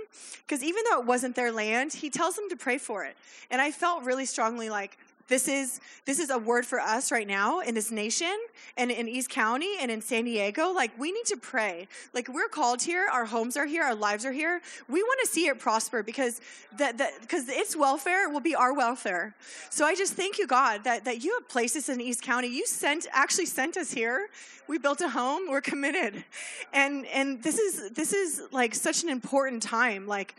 because 0.46 0.62
even 0.62 0.82
though 0.90 1.00
it 1.00 1.06
wasn't 1.06 1.36
their 1.36 1.52
land, 1.52 1.92
he 1.92 2.08
tells 2.10 2.36
them 2.36 2.48
to 2.48 2.56
pray 2.56 2.78
for 2.78 3.04
it. 3.04 3.16
And 3.50 3.60
I 3.60 3.70
felt 3.70 4.04
really 4.04 4.24
strongly 4.24 4.70
like 4.70 4.98
this 5.32 5.48
is 5.48 5.80
this 6.04 6.18
is 6.18 6.28
a 6.28 6.36
word 6.36 6.66
for 6.66 6.78
us 6.78 7.10
right 7.10 7.26
now 7.26 7.60
in 7.60 7.74
this 7.74 7.90
nation 7.90 8.36
and 8.76 8.90
in 8.90 9.08
East 9.08 9.30
County 9.30 9.76
and 9.80 9.90
in 9.90 10.02
San 10.02 10.24
Diego. 10.24 10.72
Like 10.72 10.90
we 10.98 11.10
need 11.10 11.24
to 11.24 11.38
pray. 11.38 11.88
Like 12.12 12.28
we're 12.28 12.48
called 12.48 12.82
here, 12.82 13.08
our 13.10 13.24
homes 13.24 13.56
are 13.56 13.64
here, 13.64 13.82
our 13.82 13.94
lives 13.94 14.26
are 14.26 14.32
here. 14.32 14.60
We 14.90 15.02
want 15.02 15.20
to 15.22 15.26
see 15.26 15.46
it 15.46 15.58
prosper 15.58 16.02
because 16.02 16.42
that 16.76 17.00
because 17.22 17.48
its 17.48 17.74
welfare 17.74 18.28
will 18.28 18.40
be 18.40 18.54
our 18.54 18.74
welfare. 18.74 19.34
So 19.70 19.86
I 19.86 19.94
just 19.94 20.12
thank 20.12 20.36
you, 20.36 20.46
God, 20.46 20.84
that 20.84 21.06
that 21.06 21.24
you 21.24 21.32
have 21.32 21.48
placed 21.48 21.76
us 21.76 21.88
in 21.88 21.98
East 21.98 22.20
County. 22.20 22.48
You 22.48 22.66
sent 22.66 23.06
actually 23.10 23.46
sent 23.46 23.78
us 23.78 23.90
here. 23.90 24.28
We 24.68 24.76
built 24.76 25.00
a 25.00 25.08
home. 25.08 25.48
We're 25.48 25.62
committed, 25.62 26.26
and 26.74 27.06
and 27.06 27.42
this 27.42 27.58
is 27.58 27.88
this 27.92 28.12
is 28.12 28.42
like 28.52 28.74
such 28.74 29.02
an 29.02 29.08
important 29.08 29.62
time. 29.62 30.06
Like 30.06 30.34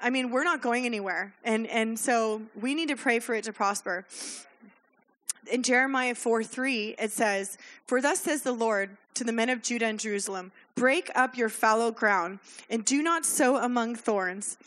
I 0.00 0.10
mean, 0.10 0.30
we're 0.30 0.44
not 0.44 0.62
going 0.62 0.86
anywhere. 0.86 1.34
And, 1.44 1.66
and 1.66 1.98
so 1.98 2.42
we 2.60 2.74
need 2.74 2.88
to 2.88 2.96
pray 2.96 3.18
for 3.18 3.34
it 3.34 3.44
to 3.44 3.52
prosper. 3.52 4.04
In 5.50 5.62
Jeremiah 5.62 6.14
4 6.14 6.42
3, 6.42 6.96
it 6.98 7.12
says, 7.12 7.56
For 7.86 8.00
thus 8.00 8.20
says 8.20 8.42
the 8.42 8.52
Lord 8.52 8.96
to 9.14 9.24
the 9.24 9.32
men 9.32 9.48
of 9.48 9.62
Judah 9.62 9.86
and 9.86 9.98
Jerusalem, 9.98 10.52
break 10.76 11.10
up 11.14 11.36
your 11.36 11.48
fallow 11.48 11.90
ground 11.90 12.38
and 12.70 12.84
do 12.84 13.02
not 13.02 13.24
sow 13.24 13.56
among 13.56 13.96
thorns. 13.96 14.58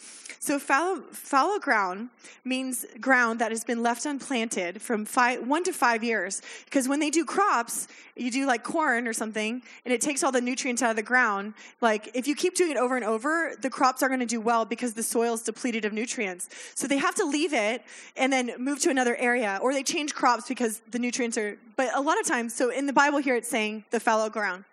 So 0.41 0.57
fallow, 0.57 1.01
fallow 1.11 1.59
ground 1.59 2.09
means 2.45 2.85
ground 3.01 3.39
that 3.39 3.51
has 3.51 3.65
been 3.65 3.83
left 3.83 4.05
unplanted 4.05 4.81
from 4.81 5.03
five, 5.03 5.45
one 5.45 5.63
to 5.65 5.73
five 5.73 6.01
years. 6.01 6.41
Because 6.63 6.87
when 6.87 6.99
they 6.99 7.09
do 7.09 7.25
crops, 7.25 7.89
you 8.15 8.31
do 8.31 8.45
like 8.45 8.63
corn 8.63 9.05
or 9.05 9.11
something, 9.11 9.61
and 9.83 9.93
it 9.93 9.99
takes 9.99 10.23
all 10.23 10.31
the 10.31 10.39
nutrients 10.39 10.81
out 10.81 10.91
of 10.91 10.95
the 10.95 11.03
ground. 11.03 11.53
Like 11.81 12.09
if 12.13 12.25
you 12.25 12.35
keep 12.35 12.55
doing 12.55 12.71
it 12.71 12.77
over 12.77 12.95
and 12.95 13.03
over, 13.03 13.53
the 13.61 13.69
crops 13.69 14.01
are 14.01 14.07
going 14.07 14.21
to 14.21 14.25
do 14.25 14.39
well 14.39 14.63
because 14.63 14.93
the 14.93 15.03
soil 15.03 15.33
is 15.33 15.41
depleted 15.41 15.83
of 15.83 15.91
nutrients. 15.91 16.49
So 16.73 16.87
they 16.87 16.97
have 16.97 17.15
to 17.15 17.25
leave 17.25 17.53
it 17.53 17.83
and 18.15 18.31
then 18.31 18.51
move 18.57 18.79
to 18.79 18.89
another 18.89 19.17
area, 19.17 19.59
or 19.61 19.73
they 19.73 19.83
change 19.83 20.15
crops 20.15 20.47
because 20.47 20.81
the 20.89 20.99
nutrients 20.99 21.37
are. 21.37 21.57
But 21.75 21.93
a 21.93 22.01
lot 22.01 22.19
of 22.19 22.25
times, 22.25 22.55
so 22.55 22.69
in 22.69 22.85
the 22.85 22.93
Bible 22.93 23.19
here, 23.19 23.35
it's 23.35 23.49
saying 23.49 23.83
the 23.91 23.99
fallow 23.99 24.29
ground. 24.29 24.63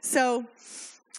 So, 0.00 0.46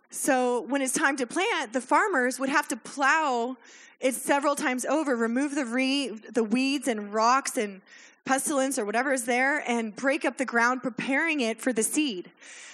so 0.09 0.61
when 0.61 0.81
it's 0.81 0.93
time 0.93 1.17
to 1.17 1.27
plant, 1.27 1.73
the 1.73 1.81
farmers 1.81 2.39
would 2.39 2.49
have 2.49 2.67
to 2.69 2.77
plow 2.77 3.57
it 3.99 4.13
several 4.13 4.55
times 4.55 4.85
over, 4.85 5.15
remove 5.15 5.55
the 5.55 5.65
re- 5.65 6.09
the 6.09 6.43
weeds 6.43 6.87
and 6.87 7.13
rocks 7.13 7.57
and 7.57 7.81
pestilence 8.25 8.77
or 8.77 8.85
whatever 8.85 9.13
is 9.13 9.25
there, 9.25 9.63
and 9.67 9.95
break 9.95 10.25
up 10.25 10.37
the 10.37 10.45
ground, 10.45 10.83
preparing 10.83 11.39
it 11.39 11.59
for 11.59 11.73
the 11.73 11.83
seed. 11.83 12.31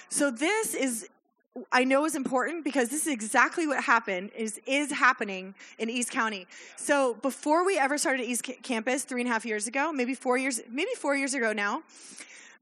So 0.08 0.30
this 0.30 0.74
is 0.74 1.08
I 1.70 1.84
know 1.84 2.04
is 2.04 2.16
important 2.16 2.64
because 2.64 2.88
this 2.88 3.06
is 3.06 3.12
exactly 3.12 3.66
what 3.66 3.84
happened 3.84 4.30
is 4.36 4.60
is 4.66 4.90
happening 4.90 5.54
in 5.78 5.88
East 5.88 6.10
County. 6.10 6.46
So 6.76 7.14
before 7.14 7.64
we 7.64 7.78
ever 7.78 7.96
started 7.96 8.24
East 8.24 8.42
Campus 8.62 9.04
three 9.04 9.20
and 9.20 9.30
a 9.30 9.32
half 9.32 9.46
years 9.46 9.66
ago, 9.66 9.92
maybe 9.92 10.14
four 10.14 10.36
years, 10.36 10.60
maybe 10.68 10.90
four 10.96 11.14
years 11.14 11.32
ago 11.32 11.52
now, 11.52 11.84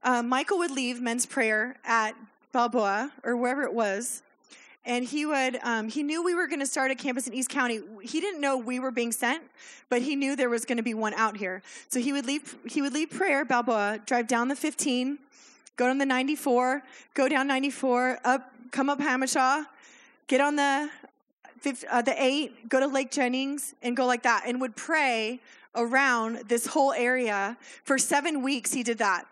uh, 0.03 0.21
Michael 0.21 0.59
would 0.59 0.71
leave 0.71 1.01
men's 1.01 1.25
prayer 1.25 1.77
at 1.83 2.15
Balboa 2.53 3.11
or 3.25 3.35
wherever 3.35 3.63
it 3.63 3.73
was, 3.73 4.23
and 4.85 5.03
he 5.03 5.25
would 5.25 5.59
um, 5.63 5.89
he 5.89 6.03
knew 6.03 6.23
we 6.23 6.35
were 6.35 6.47
going 6.47 6.61
to 6.61 6.65
start 6.65 6.91
a 6.91 6.95
campus 6.95 7.27
in 7.27 7.33
East 7.33 7.49
County. 7.49 7.81
He 8.01 8.21
didn't 8.21 8.39
know 8.39 8.57
we 8.57 8.79
were 8.79 8.91
being 8.91 9.11
sent, 9.11 9.43
but 9.89 10.01
he 10.01 10.15
knew 10.15 10.37
there 10.37 10.49
was 10.49 10.63
going 10.63 10.77
to 10.77 10.83
be 10.83 10.93
one 10.93 11.13
out 11.15 11.35
here. 11.35 11.61
So 11.89 11.99
he 11.99 12.13
would 12.13 12.25
leave 12.25 12.55
he 12.65 12.81
would 12.81 12.93
leave 12.93 13.09
prayer 13.09 13.43
Balboa, 13.43 13.99
drive 14.05 14.27
down 14.27 14.47
the 14.47 14.55
15 14.55 15.17
go 15.75 15.87
down 15.87 15.97
the 15.97 16.05
94, 16.05 16.83
go 17.13 17.27
down 17.27 17.47
94, 17.47 18.19
up, 18.23 18.51
come 18.71 18.89
up 18.89 18.99
Jamacha, 18.99 19.65
get 20.27 20.41
on 20.41 20.55
the 20.55 20.89
uh, 21.89 22.01
the 22.01 22.13
eight, 22.21 22.67
go 22.67 22.81
to 22.81 22.87
Lake 22.87 23.09
Jennings, 23.09 23.73
and 23.81 23.95
go 23.95 24.05
like 24.05 24.23
that, 24.23 24.43
and 24.45 24.59
would 24.59 24.75
pray 24.75 25.39
around 25.75 26.49
this 26.49 26.67
whole 26.67 26.91
area 26.91 27.57
for 27.85 27.97
seven 27.97 28.41
weeks. 28.41 28.73
He 28.73 28.83
did 28.83 28.97
that 28.97 29.25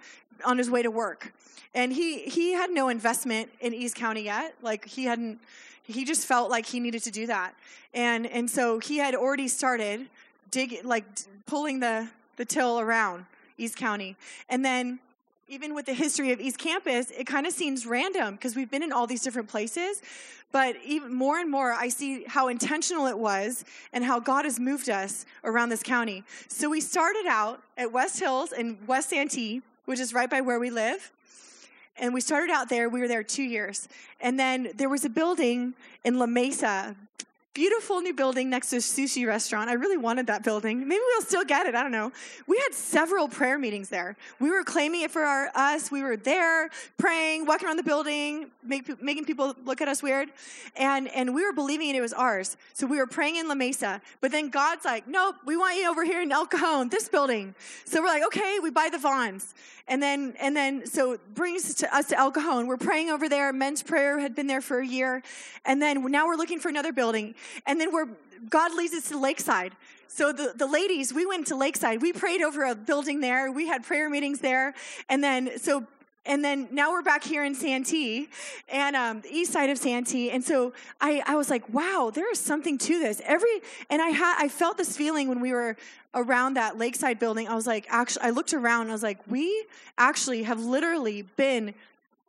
on 0.43 0.57
his 0.57 0.69
way 0.69 0.81
to 0.81 0.91
work, 0.91 1.33
and 1.73 1.93
he 1.93 2.19
he 2.19 2.53
had 2.53 2.71
no 2.71 2.89
investment 2.89 3.49
in 3.59 3.73
East 3.73 3.95
County 3.95 4.21
yet. 4.21 4.55
Like 4.61 4.85
he 4.85 5.05
hadn't. 5.05 5.39
He 5.83 6.05
just 6.05 6.25
felt 6.25 6.49
like 6.49 6.65
he 6.65 6.79
needed 6.79 7.03
to 7.03 7.11
do 7.11 7.27
that, 7.27 7.53
and 7.93 8.25
and 8.27 8.49
so 8.49 8.79
he 8.79 8.97
had 8.97 9.15
already 9.15 9.47
started 9.47 10.07
digging, 10.49 10.83
like 10.83 11.05
pulling 11.45 11.79
the 11.79 12.09
the 12.37 12.45
till 12.45 12.79
around 12.79 13.25
East 13.57 13.75
County, 13.77 14.15
and 14.49 14.63
then 14.63 14.99
even 15.51 15.75
with 15.75 15.85
the 15.85 15.93
history 15.93 16.31
of 16.31 16.39
East 16.39 16.57
Campus, 16.57 17.11
it 17.11 17.27
kind 17.27 17.45
of 17.45 17.51
seems 17.51 17.85
random 17.85 18.35
because 18.35 18.55
we've 18.55 18.71
been 18.71 18.83
in 18.83 18.93
all 18.93 19.05
these 19.05 19.21
different 19.21 19.49
places. 19.49 20.01
But 20.53 20.77
even 20.85 21.13
more 21.13 21.39
and 21.39 21.51
more, 21.51 21.73
I 21.73 21.89
see 21.89 22.23
how 22.25 22.47
intentional 22.47 23.05
it 23.07 23.17
was 23.17 23.65
and 23.91 24.03
how 24.03 24.21
God 24.21 24.45
has 24.45 24.59
moved 24.59 24.89
us 24.89 25.25
around 25.43 25.67
this 25.67 25.83
county. 25.83 26.23
So 26.47 26.69
we 26.69 26.79
started 26.79 27.25
out 27.27 27.61
at 27.77 27.91
West 27.91 28.19
Hills 28.19 28.53
in 28.53 28.77
West 28.87 29.09
Santee, 29.09 29.61
which 29.85 29.99
is 29.99 30.13
right 30.13 30.29
by 30.29 30.41
where 30.41 30.59
we 30.59 30.69
live. 30.69 31.11
And 31.97 32.13
we 32.13 32.21
started 32.21 32.51
out 32.51 32.69
there. 32.69 32.89
We 32.89 33.01
were 33.01 33.07
there 33.07 33.23
two 33.23 33.43
years. 33.43 33.87
And 34.19 34.39
then 34.39 34.71
there 34.75 34.89
was 34.89 35.05
a 35.05 35.09
building 35.09 35.73
in 36.03 36.17
La 36.17 36.25
Mesa, 36.25 36.95
beautiful 37.53 37.99
new 37.99 38.13
building 38.13 38.49
next 38.49 38.69
to 38.69 38.77
a 38.77 38.79
sushi 38.79 39.27
restaurant. 39.27 39.69
I 39.69 39.73
really 39.73 39.97
wanted 39.97 40.27
that 40.27 40.41
building. 40.41 40.87
Maybe 40.87 41.01
we'll 41.05 41.25
still 41.25 41.43
get 41.43 41.65
it. 41.65 41.75
I 41.75 41.83
don't 41.83 41.91
know. 41.91 42.11
We 42.47 42.57
had 42.57 42.73
several 42.73 43.27
prayer 43.27 43.59
meetings 43.59 43.89
there. 43.89 44.15
We 44.39 44.49
were 44.49 44.63
claiming 44.63 45.01
it 45.01 45.11
for 45.11 45.23
our, 45.23 45.51
us. 45.53 45.91
We 45.91 46.01
were 46.01 46.15
there 46.15 46.69
praying, 46.97 47.45
walking 47.45 47.67
around 47.67 47.75
the 47.75 47.83
building, 47.83 48.51
make, 48.63 49.01
making 49.01 49.25
people 49.25 49.53
look 49.65 49.81
at 49.81 49.89
us 49.89 50.01
weird. 50.01 50.29
And, 50.77 51.09
and 51.09 51.35
we 51.35 51.45
were 51.45 51.51
believing 51.51 51.93
it 51.93 51.99
was 51.99 52.13
ours. 52.13 52.55
So 52.73 52.87
we 52.87 52.97
were 52.97 53.07
praying 53.07 53.35
in 53.35 53.49
La 53.49 53.55
Mesa. 53.55 54.01
But 54.21 54.31
then 54.31 54.49
God's 54.49 54.85
like, 54.85 55.07
nope, 55.07 55.35
we 55.45 55.57
want 55.57 55.75
you 55.75 55.89
over 55.89 56.05
here 56.05 56.21
in 56.21 56.31
El 56.31 56.45
Cajon, 56.45 56.87
this 56.87 57.09
building. 57.09 57.53
So 57.83 58.01
we're 58.01 58.07
like, 58.07 58.23
okay, 58.27 58.59
we 58.63 58.71
buy 58.71 58.87
the 58.89 58.97
Vons. 58.97 59.53
And 59.87 60.01
then, 60.01 60.35
and 60.39 60.55
then, 60.55 60.85
so 60.85 61.17
brings 61.33 61.65
us 61.65 61.73
to 61.75 61.93
us 61.93 62.07
to 62.07 62.17
El 62.17 62.31
Cajon. 62.31 62.67
We're 62.67 62.77
praying 62.77 63.09
over 63.09 63.27
there. 63.27 63.51
Men's 63.51 63.83
prayer 63.83 64.19
had 64.19 64.35
been 64.35 64.47
there 64.47 64.61
for 64.61 64.79
a 64.79 64.87
year. 64.87 65.21
And 65.65 65.81
then 65.81 66.09
now 66.09 66.27
we're 66.27 66.37
looking 66.37 66.59
for 66.59 66.69
another 66.69 66.93
building. 66.93 67.35
And 67.65 67.79
then 67.79 67.93
we're, 67.93 68.07
God 68.49 68.73
leads 68.75 68.93
us 68.93 69.09
to 69.09 69.19
Lakeside. 69.19 69.73
So 70.07 70.31
the, 70.31 70.53
the 70.55 70.67
ladies, 70.67 71.13
we 71.13 71.25
went 71.25 71.47
to 71.47 71.55
Lakeside. 71.55 72.01
We 72.01 72.11
prayed 72.11 72.41
over 72.41 72.65
a 72.65 72.75
building 72.75 73.21
there. 73.21 73.51
We 73.51 73.67
had 73.67 73.83
prayer 73.83 74.09
meetings 74.09 74.39
there. 74.39 74.73
And 75.09 75.23
then, 75.23 75.57
so 75.57 75.87
and 76.25 76.45
then 76.45 76.67
now 76.71 76.91
we're 76.91 77.01
back 77.01 77.23
here 77.23 77.43
in 77.43 77.55
Santee 77.55 78.29
and 78.69 78.95
um, 78.95 79.21
the 79.21 79.29
east 79.31 79.51
side 79.51 79.71
of 79.71 79.77
Santee. 79.79 80.29
And 80.29 80.43
so 80.43 80.71
I, 80.99 81.23
I 81.25 81.35
was 81.35 81.49
like, 81.49 81.67
wow, 81.73 82.11
there 82.13 82.31
is 82.31 82.39
something 82.39 82.77
to 82.77 82.99
this. 82.99 83.21
Every 83.25 83.61
and 83.89 84.01
I 84.01 84.09
had 84.09 84.35
I 84.37 84.47
felt 84.47 84.77
this 84.77 84.95
feeling 84.95 85.27
when 85.29 85.39
we 85.39 85.51
were 85.51 85.77
around 86.13 86.55
that 86.55 86.77
lakeside 86.77 87.17
building. 87.17 87.47
I 87.47 87.55
was 87.55 87.65
like, 87.65 87.87
actually, 87.89 88.23
I 88.23 88.29
looked 88.29 88.53
around. 88.53 88.89
I 88.89 88.91
was 88.91 89.01
like, 89.01 89.19
we 89.27 89.65
actually 89.97 90.43
have 90.43 90.59
literally 90.59 91.23
been 91.23 91.73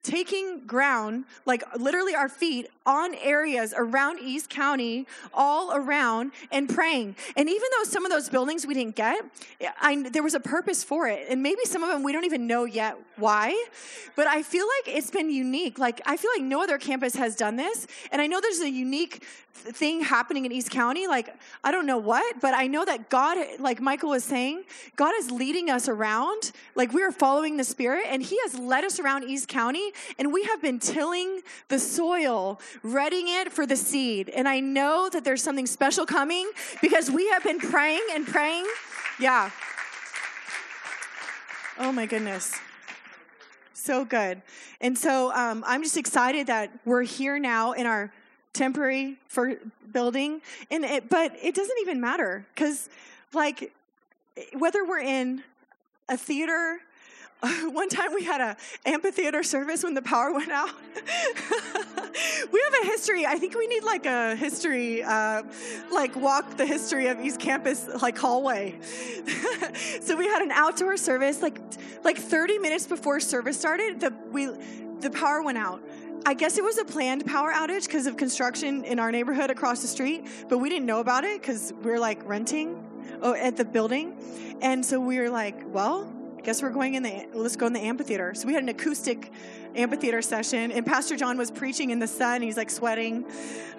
taking 0.02 0.60
ground, 0.66 1.24
like 1.46 1.62
literally 1.78 2.14
our 2.14 2.28
feet 2.28 2.68
on 2.84 3.14
areas 3.14 3.72
around 3.76 4.18
East 4.18 4.50
County, 4.50 5.06
all 5.32 5.74
around, 5.74 6.32
and 6.50 6.68
praying. 6.68 7.14
And 7.36 7.48
even 7.48 7.68
though 7.76 7.84
some 7.84 8.04
of 8.04 8.10
those 8.10 8.28
buildings 8.28 8.66
we 8.66 8.74
didn't 8.74 8.96
get, 8.96 9.24
I, 9.80 10.02
there 10.10 10.22
was 10.22 10.34
a 10.34 10.40
purpose 10.40 10.82
for 10.82 11.06
it. 11.06 11.26
And 11.28 11.42
maybe 11.42 11.64
some 11.64 11.82
of 11.82 11.88
them 11.88 12.02
we 12.02 12.12
don't 12.12 12.24
even 12.24 12.46
know 12.46 12.64
yet 12.64 12.96
why. 13.16 13.66
But 14.16 14.26
I 14.26 14.42
feel 14.42 14.66
like 14.66 14.96
it's 14.96 15.10
been 15.10 15.30
unique. 15.30 15.78
Like, 15.78 16.00
I 16.04 16.16
feel 16.16 16.30
like 16.34 16.42
no 16.42 16.62
other 16.62 16.78
campus 16.78 17.14
has 17.14 17.36
done 17.36 17.56
this. 17.56 17.86
And 18.10 18.20
I 18.20 18.26
know 18.26 18.40
there's 18.40 18.60
a 18.60 18.70
unique 18.70 19.24
thing 19.52 20.02
happening 20.02 20.44
in 20.44 20.52
East 20.52 20.70
County. 20.70 21.06
Like, 21.06 21.34
I 21.62 21.70
don't 21.70 21.86
know 21.86 21.98
what, 21.98 22.40
but 22.40 22.54
I 22.54 22.66
know 22.66 22.84
that 22.84 23.10
God, 23.10 23.38
like 23.58 23.80
Michael 23.80 24.10
was 24.10 24.24
saying, 24.24 24.64
God 24.96 25.14
is 25.18 25.30
leading 25.30 25.70
us 25.70 25.88
around. 25.88 26.52
Like, 26.74 26.92
we 26.92 27.02
are 27.02 27.12
following 27.12 27.56
the 27.56 27.64
Spirit, 27.64 28.06
and 28.08 28.22
He 28.22 28.38
has 28.42 28.58
led 28.58 28.84
us 28.84 28.98
around 28.98 29.24
East 29.24 29.48
County, 29.48 29.92
and 30.18 30.32
we 30.32 30.44
have 30.44 30.60
been 30.60 30.78
tilling 30.78 31.42
the 31.68 31.78
soil 31.78 32.60
readying 32.82 33.28
it 33.28 33.52
for 33.52 33.66
the 33.66 33.76
seed. 33.76 34.28
And 34.30 34.48
I 34.48 34.60
know 34.60 35.08
that 35.12 35.24
there's 35.24 35.42
something 35.42 35.66
special 35.66 36.06
coming 36.06 36.50
because 36.80 37.10
we 37.10 37.28
have 37.30 37.44
been 37.44 37.58
praying 37.58 38.02
and 38.12 38.26
praying. 38.26 38.66
Yeah. 39.20 39.50
Oh 41.78 41.92
my 41.92 42.06
goodness. 42.06 42.58
So 43.72 44.04
good. 44.04 44.42
And 44.80 44.96
so 44.96 45.32
um, 45.32 45.64
I'm 45.66 45.82
just 45.82 45.96
excited 45.96 46.46
that 46.46 46.70
we're 46.84 47.02
here 47.02 47.38
now 47.38 47.72
in 47.72 47.86
our 47.86 48.12
temporary 48.52 49.16
for 49.28 49.56
building. 49.92 50.40
And 50.70 50.84
it, 50.84 51.08
but 51.08 51.32
it 51.42 51.54
doesn't 51.54 51.78
even 51.82 52.00
matter 52.00 52.46
because, 52.54 52.88
like, 53.32 53.72
whether 54.54 54.84
we're 54.84 55.00
in 55.00 55.42
a 56.08 56.16
theater 56.16 56.80
one 57.72 57.88
time 57.88 58.14
we 58.14 58.22
had 58.22 58.40
a 58.40 58.56
amphitheater 58.86 59.42
service 59.42 59.82
when 59.82 59.94
the 59.94 60.02
power 60.02 60.32
went 60.32 60.52
out. 60.52 60.70
we 62.52 62.62
have 62.64 62.82
a 62.82 62.86
history. 62.86 63.26
I 63.26 63.36
think 63.36 63.56
we 63.56 63.66
need 63.66 63.82
like 63.82 64.06
a 64.06 64.36
history, 64.36 65.02
uh, 65.02 65.42
like 65.90 66.14
walk 66.14 66.56
the 66.56 66.66
history 66.66 67.08
of 67.08 67.20
East 67.20 67.40
Campus 67.40 67.88
like 68.00 68.16
hallway. 68.16 68.78
so 70.00 70.16
we 70.16 70.26
had 70.26 70.42
an 70.42 70.52
outdoor 70.52 70.96
service 70.96 71.42
like 71.42 71.58
like 72.04 72.16
30 72.16 72.58
minutes 72.58 72.86
before 72.86 73.18
service 73.18 73.58
started. 73.58 73.98
The 73.98 74.14
we 74.30 74.46
the 75.00 75.10
power 75.10 75.42
went 75.42 75.58
out. 75.58 75.82
I 76.24 76.34
guess 76.34 76.56
it 76.56 76.62
was 76.62 76.78
a 76.78 76.84
planned 76.84 77.26
power 77.26 77.52
outage 77.52 77.86
because 77.86 78.06
of 78.06 78.16
construction 78.16 78.84
in 78.84 79.00
our 79.00 79.10
neighborhood 79.10 79.50
across 79.50 79.82
the 79.82 79.88
street, 79.88 80.24
but 80.48 80.58
we 80.58 80.68
didn't 80.68 80.86
know 80.86 81.00
about 81.00 81.24
it 81.24 81.40
because 81.40 81.72
we 81.82 81.90
are 81.90 81.98
like 81.98 82.26
renting 82.28 82.84
oh, 83.22 83.34
at 83.34 83.56
the 83.56 83.64
building. 83.64 84.16
And 84.60 84.86
so 84.86 85.00
we 85.00 85.18
were 85.18 85.30
like, 85.30 85.60
well, 85.66 86.12
I 86.38 86.42
guess 86.42 86.62
we're 86.62 86.70
going 86.70 86.94
in 86.94 87.02
the 87.02 87.26
let's 87.34 87.56
go 87.56 87.66
in 87.66 87.72
the 87.72 87.80
amphitheater 87.80 88.34
so 88.34 88.48
we 88.48 88.54
had 88.54 88.64
an 88.64 88.68
acoustic 88.68 89.32
amphitheater 89.74 90.22
session, 90.22 90.72
and 90.72 90.84
Pastor 90.84 91.16
John 91.16 91.38
was 91.38 91.50
preaching 91.50 91.90
in 91.90 91.98
the 91.98 92.06
sun. 92.06 92.42
He's 92.42 92.56
like 92.56 92.70
sweating. 92.70 93.24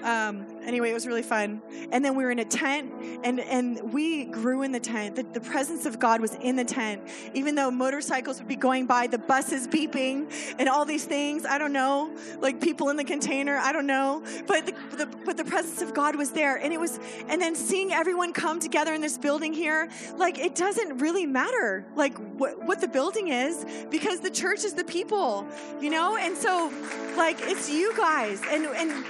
Um, 0.03 0.45
anyway, 0.65 0.89
it 0.89 0.93
was 0.93 1.07
really 1.07 1.21
fun. 1.23 1.61
And 1.91 2.03
then 2.03 2.15
we 2.15 2.23
were 2.25 2.31
in 2.31 2.39
a 2.39 2.45
tent, 2.45 2.91
and 3.23 3.39
and 3.39 3.93
we 3.93 4.25
grew 4.25 4.63
in 4.63 4.71
the 4.71 4.79
tent. 4.79 5.15
The, 5.15 5.23
the 5.23 5.39
presence 5.39 5.85
of 5.85 5.99
God 5.99 6.19
was 6.19 6.35
in 6.35 6.55
the 6.55 6.65
tent, 6.65 7.01
even 7.33 7.55
though 7.55 7.71
motorcycles 7.71 8.39
would 8.39 8.47
be 8.47 8.55
going 8.55 8.85
by, 8.85 9.07
the 9.07 9.17
buses 9.17 9.67
beeping, 9.67 10.31
and 10.59 10.67
all 10.67 10.85
these 10.85 11.05
things. 11.05 11.45
I 11.45 11.57
don't 11.57 11.73
know, 11.73 12.15
like 12.39 12.59
people 12.59 12.89
in 12.89 12.97
the 12.97 13.03
container. 13.03 13.57
I 13.57 13.71
don't 13.71 13.87
know, 13.87 14.23
but 14.47 14.65
the, 14.65 14.73
the 14.97 15.05
but 15.25 15.37
the 15.37 15.45
presence 15.45 15.81
of 15.81 15.93
God 15.93 16.15
was 16.15 16.31
there, 16.31 16.57
and 16.57 16.73
it 16.73 16.79
was. 16.79 16.99
And 17.29 17.41
then 17.41 17.55
seeing 17.55 17.93
everyone 17.93 18.33
come 18.33 18.59
together 18.59 18.93
in 18.93 19.01
this 19.01 19.17
building 19.17 19.53
here, 19.53 19.89
like 20.17 20.37
it 20.37 20.55
doesn't 20.55 20.97
really 20.97 21.25
matter, 21.25 21.85
like 21.95 22.17
what 22.37 22.61
what 22.65 22.81
the 22.81 22.87
building 22.87 23.29
is, 23.29 23.65
because 23.89 24.19
the 24.19 24.31
church 24.31 24.63
is 24.65 24.73
the 24.73 24.83
people 24.83 25.47
you 25.83 25.89
know? 25.89 26.17
And 26.17 26.35
so, 26.37 26.71
like, 27.17 27.37
it's 27.41 27.69
you 27.69 27.95
guys, 27.97 28.41
and, 28.49 28.65
and 28.65 29.05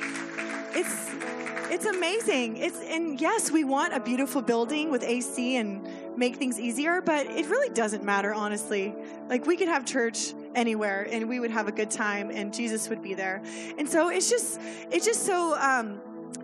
it's, 0.73 1.12
it's 1.71 1.86
amazing. 1.86 2.57
It's, 2.57 2.79
and 2.81 3.21
yes, 3.21 3.51
we 3.51 3.63
want 3.63 3.93
a 3.93 3.99
beautiful 3.99 4.41
building 4.41 4.89
with 4.89 5.03
AC 5.03 5.55
and 5.57 5.88
make 6.17 6.38
things 6.38 6.59
easier, 6.59 6.99
but 6.99 7.27
it 7.27 7.47
really 7.47 7.69
doesn't 7.69 8.03
matter, 8.03 8.33
honestly. 8.33 8.93
Like, 9.29 9.45
we 9.45 9.55
could 9.55 9.67
have 9.67 9.86
church 9.86 10.33
anywhere 10.55 11.07
and 11.09 11.29
we 11.29 11.39
would 11.39 11.51
have 11.51 11.67
a 11.67 11.71
good 11.71 11.91
time 11.91 12.31
and 12.31 12.53
Jesus 12.53 12.89
would 12.89 13.01
be 13.01 13.13
there. 13.13 13.43
And 13.77 13.88
so 13.88 14.09
it's 14.09 14.29
just, 14.29 14.59
it's 14.91 15.05
just 15.05 15.25
so, 15.25 15.55
um, 15.59 16.01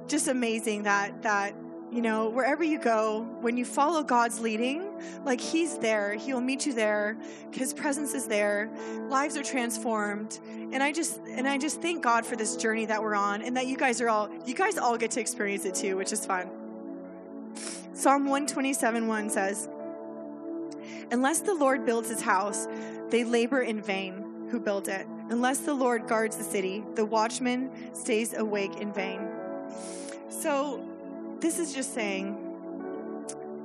just 0.07 0.27
amazing 0.27 0.83
that, 0.83 1.21
that 1.23 1.53
you 1.91 2.01
know, 2.01 2.29
wherever 2.29 2.63
you 2.63 2.79
go, 2.79 3.27
when 3.41 3.57
you 3.57 3.65
follow 3.65 4.03
God's 4.03 4.39
leading, 4.39 4.83
like 5.25 5.41
He's 5.41 5.77
there, 5.79 6.13
He 6.13 6.33
will 6.33 6.41
meet 6.41 6.65
you 6.65 6.73
there. 6.73 7.17
His 7.51 7.73
presence 7.73 8.13
is 8.13 8.27
there. 8.27 8.69
Lives 9.09 9.35
are 9.37 9.43
transformed, 9.43 10.39
and 10.71 10.83
I 10.83 10.91
just 10.91 11.19
and 11.27 11.47
I 11.47 11.57
just 11.57 11.81
thank 11.81 12.03
God 12.03 12.25
for 12.25 12.35
this 12.35 12.55
journey 12.55 12.85
that 12.85 13.01
we're 13.01 13.15
on, 13.15 13.41
and 13.41 13.57
that 13.57 13.65
you 13.65 13.75
guys 13.75 14.01
are 14.01 14.09
all 14.09 14.29
you 14.45 14.53
guys 14.53 14.77
all 14.77 14.97
get 14.97 15.11
to 15.11 15.19
experience 15.19 15.65
it 15.65 15.73
too, 15.73 15.97
which 15.97 16.13
is 16.13 16.25
fun. 16.25 16.49
Psalm 17.93 18.27
one 18.27 18.45
twenty 18.45 18.73
seven 18.73 19.07
one 19.07 19.29
says, 19.29 19.67
"Unless 21.11 21.41
the 21.41 21.55
Lord 21.55 21.85
builds 21.85 22.09
His 22.09 22.21
house, 22.21 22.67
they 23.09 23.23
labor 23.23 23.61
in 23.61 23.81
vain 23.81 24.47
who 24.51 24.59
build 24.59 24.87
it. 24.87 25.07
Unless 25.29 25.59
the 25.59 25.73
Lord 25.73 26.07
guards 26.07 26.37
the 26.37 26.43
city, 26.43 26.83
the 26.95 27.05
watchman 27.05 27.71
stays 27.93 28.33
awake 28.33 28.75
in 28.75 28.93
vain." 28.93 29.27
So 30.29 30.85
this 31.39 31.59
is 31.59 31.73
just 31.73 31.93
saying, 31.93 32.37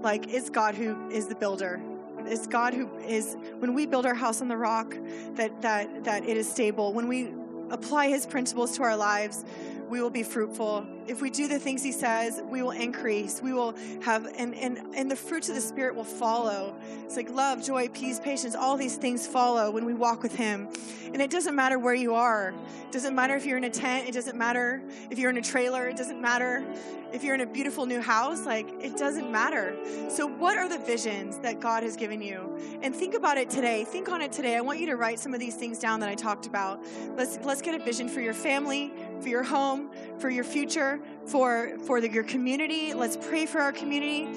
like, 0.03 0.33
it's 0.33 0.51
God 0.51 0.75
who 0.75 1.09
is 1.11 1.27
the 1.27 1.35
builder. 1.35 1.81
It's 2.27 2.47
God 2.47 2.73
who 2.75 2.89
is 3.01 3.37
when 3.59 3.75
we 3.75 3.87
build 3.87 4.07
our 4.07 4.15
house 4.15 4.41
on 4.41 4.49
the 4.49 4.57
rock, 4.57 4.97
that 5.35 5.61
that 5.63 6.05
that 6.05 6.25
it 6.25 6.37
is 6.37 6.51
stable. 6.51 6.93
When 6.93 7.07
we 7.07 7.35
apply 7.71 8.09
His 8.09 8.27
principles 8.27 8.77
to 8.77 8.83
our 8.83 8.97
lives, 8.97 9.45
we 9.89 10.01
will 10.01 10.11
be 10.11 10.23
fruitful. 10.23 10.87
If 11.07 11.21
we 11.21 11.31
do 11.31 11.49
the 11.49 11.59
things 11.59 11.83
he 11.83 11.93
says, 11.93 12.41
we 12.49 12.63
will 12.63 12.71
increase. 12.71 13.43
We 13.43 13.53
will 13.53 13.75
have, 14.03 14.27
and, 14.37 14.55
and, 14.55 14.79
and 14.95 15.11
the 15.11 15.17
fruits 15.17 15.49
of 15.49 15.55
the 15.55 15.61
Spirit 15.61 15.95
will 15.95 16.05
follow. 16.05 16.75
It's 17.05 17.17
like 17.17 17.31
love, 17.31 17.65
joy, 17.65 17.89
peace, 17.89 18.19
patience, 18.19 18.55
all 18.55 18.77
these 18.77 18.97
things 18.97 19.27
follow 19.27 19.71
when 19.71 19.85
we 19.85 19.95
walk 19.95 20.23
with 20.23 20.35
him. 20.35 20.69
And 21.13 21.23
it 21.23 21.31
doesn't 21.31 21.55
matter 21.55 21.79
where 21.79 21.95
you 21.95 22.15
are. 22.15 22.55
It 22.87 22.93
doesn't 22.93 23.15
matter 23.15 23.37
if 23.37 23.47
you're 23.47 23.59
in 23.59 23.65
a 23.65 23.71
tent. 23.71 24.09
It 24.09 24.13
doesn't 24.13 24.37
matter 24.37 24.83
if 25.11 25.19
you're 25.19 25.31
in 25.31 25.37
a 25.37 25.43
trailer. 25.43 25.87
It 25.87 25.97
doesn't 25.97 26.21
matter 26.21 26.65
if 27.13 27.23
you're 27.23 27.37
in 27.37 27.43
a 27.43 27.47
beautiful 27.47 27.87
new 27.87 28.01
house. 28.01 28.45
Like, 28.45 28.69
it 28.83 28.97
doesn't 28.97 29.31
matter. 29.31 29.77
So, 30.09 30.27
what 30.27 30.59
are 30.59 30.69
the 30.69 30.79
visions 30.79 31.39
that 31.39 31.61
God 31.61 31.85
has 31.85 31.97
given 31.97 32.21
you? 32.21 32.59
And 32.83 32.95
think 32.95 33.15
about 33.15 33.39
it 33.39 33.49
today. 33.49 33.85
Think 33.85 34.09
on 34.09 34.23
it 34.23 34.33
today. 34.33 34.57
I 34.57 34.61
want 34.61 34.81
you 34.81 34.87
to 34.87 34.97
write 34.97 35.21
some 35.21 35.33
of 35.33 35.39
these 35.39 35.55
things 35.55 35.79
down 35.79 36.01
that 36.01 36.09
I 36.09 36.17
talked 36.17 36.47
about. 36.47 36.85
Let's, 37.17 37.39
let's 37.45 37.63
get 37.63 37.81
a 37.81 37.85
vision 37.85 38.09
for 38.09 38.21
your 38.21 38.35
family, 38.35 38.93
for 39.21 39.29
your 39.29 39.43
home, 39.43 39.91
for 40.19 40.31
your 40.31 40.45
future, 40.45 41.01
for 41.27 41.77
for 41.85 42.01
the, 42.01 42.11
your 42.11 42.25
community. 42.25 42.95
Let's 42.95 43.17
pray 43.17 43.47
for 43.47 43.61
our 43.61 43.73
community, 43.73 44.29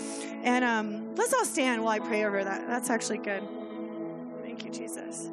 and 0.43 0.63
um, 0.63 1.15
let's 1.15 1.33
all 1.33 1.45
stand 1.45 1.83
while 1.83 1.93
I 1.93 1.99
pray 1.99 2.25
over 2.25 2.43
that. 2.43 2.67
That's 2.67 2.89
actually 2.89 3.19
good. 3.19 3.43
Thank 4.41 4.63
you, 4.63 4.71
Jesus. 4.71 5.29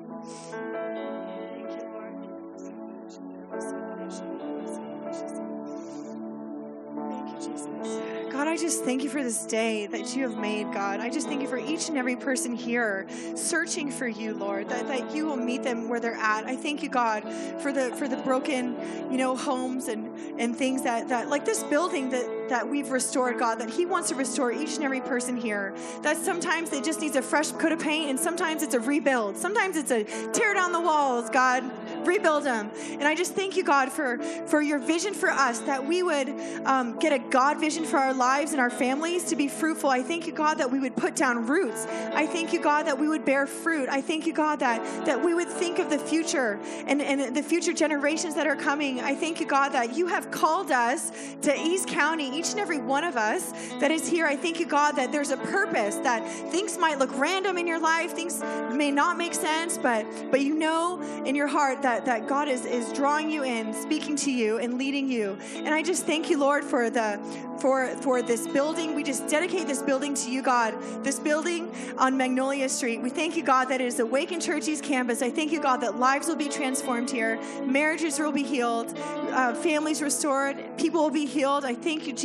I 8.55 8.57
just 8.57 8.85
thank 8.85 9.03
you 9.03 9.11
for 9.11 9.21
this 9.21 9.47
day 9.47 9.87
that 9.87 10.15
you 10.15 10.23
have 10.23 10.39
made, 10.39 10.73
God. 10.73 11.01
I 11.01 11.11
just 11.11 11.27
thank 11.27 11.43
you 11.43 11.49
for 11.49 11.59
each 11.59 11.89
and 11.89 11.99
every 11.99 12.15
person 12.15 12.55
here 12.55 13.05
searching 13.35 13.91
for 13.91 14.07
you, 14.07 14.33
Lord, 14.33 14.69
that, 14.69 14.87
that 14.87 15.13
you 15.13 15.27
will 15.27 15.37
meet 15.37 15.65
them 15.65 15.89
where 15.89 15.99
they're 15.99 16.15
at. 16.15 16.45
I 16.45 16.55
thank 16.55 16.81
you, 16.81 16.89
God, 16.89 17.25
for 17.61 17.73
the 17.73 17.91
for 17.97 18.07
the 18.07 18.17
broken, 18.19 19.11
you 19.11 19.19
know, 19.19 19.35
homes 19.35 19.89
and 19.89 20.41
and 20.41 20.57
things 20.57 20.83
that 20.83 21.09
that 21.09 21.29
like 21.29 21.45
this 21.45 21.65
building 21.65 22.11
that 22.11 22.34
that 22.49 22.69
we've 22.69 22.91
restored, 22.91 23.39
God, 23.39 23.57
that 23.57 23.71
He 23.71 23.87
wants 23.87 24.09
to 24.11 24.15
restore 24.15 24.53
each 24.53 24.77
and 24.77 24.85
every 24.85 25.01
person 25.01 25.37
here. 25.37 25.75
That 26.03 26.17
sometimes 26.17 26.73
it 26.73 26.85
just 26.85 27.01
needs 27.01 27.17
a 27.17 27.23
fresh 27.23 27.53
coat 27.53 27.73
of 27.73 27.79
paint, 27.79 28.11
and 28.11 28.19
sometimes 28.19 28.63
it's 28.63 28.75
a 28.75 28.81
rebuild. 28.81 29.37
Sometimes 29.37 29.77
it's 29.77 29.91
a 29.91 30.05
tear 30.33 30.55
down 30.55 30.73
the 30.73 30.81
walls, 30.81 31.31
God, 31.31 31.65
rebuild 32.07 32.45
them. 32.45 32.71
And 32.91 33.05
I 33.05 33.15
just 33.15 33.35
thank 33.35 33.57
you, 33.57 33.65
God, 33.65 33.91
for 33.91 34.19
for 34.47 34.61
your 34.63 34.79
vision 34.79 35.15
for 35.15 35.31
us 35.31 35.61
that 35.61 35.87
we 35.87 36.03
would 36.03 36.29
um, 36.65 36.99
get 36.99 37.13
a 37.13 37.19
God 37.19 37.61
vision 37.61 37.85
for 37.85 37.99
our 37.99 38.15
lives 38.15 38.53
and 38.53 38.61
our 38.61 38.71
families 38.71 39.25
to 39.25 39.37
be 39.37 39.49
fruitful. 39.49 39.91
I 39.91 40.03
thank 40.03 40.27
you, 40.27 40.33
God, 40.33 40.59
that 40.59 40.71
we 40.71 40.79
would 40.79 40.97
put 40.97 41.17
down 41.17 41.47
roots. 41.47 41.87
I 42.13 42.27
thank 42.27 42.53
you, 42.53 42.61
God, 42.61 42.85
that 42.87 42.99
we 42.99 43.09
would 43.09 43.25
bear 43.25 43.47
fruit. 43.47 43.89
I 43.89 44.01
thank 44.01 44.27
you, 44.27 44.33
God, 44.33 44.61
that, 44.61 45.07
that 45.07 45.23
we 45.23 45.35
would 45.35 45.49
think 45.49 45.79
of 45.79 45.91
the 45.91 45.99
future 45.99 46.59
and, 46.87 47.01
and 47.01 47.35
the 47.35 47.43
future 47.43 47.73
generations 47.73 48.35
that 48.35 48.47
are 48.47 48.57
coming. 48.57 49.01
I 49.01 49.15
thank 49.15 49.41
you, 49.41 49.47
God, 49.47 49.71
that 49.71 49.97
you 49.97 50.07
have 50.07 50.31
called 50.31 50.71
us 50.71 51.13
to 51.43 51.59
East 51.59 51.89
County, 51.89 52.34
each 52.35 52.51
and 52.51 52.61
every 52.61 52.79
one 52.79 53.05
of 53.05 53.17
us 53.17 53.53
that 53.81 53.91
is 53.91 54.09
here. 54.09 54.27
I 54.27 54.37
thank 54.37 54.61
you, 54.61 54.67
God, 54.67 54.93
that 54.93 55.13
there's 55.13 55.31
a 55.31 55.37
purpose, 55.37 55.97
that 55.97 56.27
things 56.51 56.79
might 56.79 56.99
look 56.99 57.17
random 57.19 57.59
in 57.59 57.67
your 57.67 57.81
life, 57.81 58.13
things 58.13 58.43
may 58.73 58.91
not 58.91 59.17
make 59.17 59.35
sense, 59.35 59.79
but 59.79 60.07
but 60.31 60.41
you 60.41 60.55
know 60.55 61.01
in 61.25 61.35
your 61.35 61.47
heart 61.47 61.83
that, 61.83 62.05
that 62.07 62.27
God 62.27 62.49
is, 62.49 62.65
is 62.65 62.93
drawing 62.93 63.31
you 63.31 63.45
in, 63.45 63.73
speaking 63.73 64.17
to 64.17 64.33
you, 64.33 64.59
and 64.59 64.79
leading 64.79 65.09
you. 65.09 65.39
And 65.57 65.69
I 65.69 65.83
just 65.83 66.07
thank 66.07 66.31
you, 66.31 66.39
Lord, 66.39 66.65
for 66.65 66.91
the 66.91 67.21
for 67.61 67.89
for 67.99 68.21
this 68.21 68.47
building. 68.49 68.95
We 68.95 69.03
just 69.03 69.29
dedicate 69.29 69.67
this 69.67 69.83
building 69.83 70.15
to 70.15 70.31
you, 70.31 70.43
God. 70.43 70.75
This 71.05 71.19
building 71.19 71.73
on 71.99 72.17
Magnolia 72.17 72.69
Street. 72.69 73.01
We 73.01 73.11
thank 73.11 73.37
you, 73.37 73.43
God, 73.43 73.67
that 73.67 73.81
it 73.81 73.87
is 73.87 74.01
Awaken 74.01 74.41
Church 74.41 74.69
East 74.69 74.83
Campus. 74.83 75.23
I 75.23 75.31
thank 75.31 75.53
you, 75.53 75.61
God, 75.61 75.79
that 75.79 75.99
lives 75.99 76.27
will 76.27 76.37
be 76.37 76.49
transformed 76.49 77.11
here, 77.11 77.39
marriages 77.65 78.19
will 78.19 78.33
be 78.33 78.43
healed, 78.43 78.97
uh, 78.99 79.55
families 79.55 80.03
restored, 80.03 80.57
people 80.79 81.03
will 81.03 81.11
be 81.11 81.27
healed. 81.27 81.65
I 81.65 81.75
thank 81.75 82.07
you, 82.07 82.13
Jesus, 82.13 82.24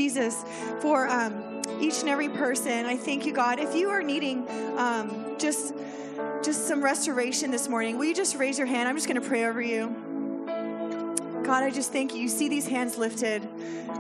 for 0.80 1.08
um, 1.08 1.62
each 1.82 2.00
and 2.00 2.10
every 2.10 2.30
person. 2.30 2.86
I 2.86 2.96
thank 2.96 3.26
you, 3.26 3.34
God. 3.34 3.60
If 3.60 3.76
you 3.76 3.90
are 3.90 4.02
needing 4.02 4.48
um, 4.78 5.36
just 5.38 5.74
just 6.44 6.68
some 6.68 6.82
restoration 6.82 7.52
this 7.52 7.68
morning, 7.68 7.98
will 7.98 8.06
you 8.06 8.16
just 8.16 8.36
raise 8.36 8.58
your 8.58 8.68
hand? 8.68 8.88
I'm 8.88 8.96
just 8.96 9.08
going 9.08 9.22
to 9.22 9.28
pray 9.28 9.46
over 9.46 9.62
you. 9.62 10.09
God, 11.50 11.64
I 11.64 11.72
just 11.72 11.92
thank 11.92 12.14
you. 12.14 12.22
You 12.22 12.30
see 12.30 12.48
these 12.48 12.68
hands 12.68 12.96
lifted. 13.00 13.42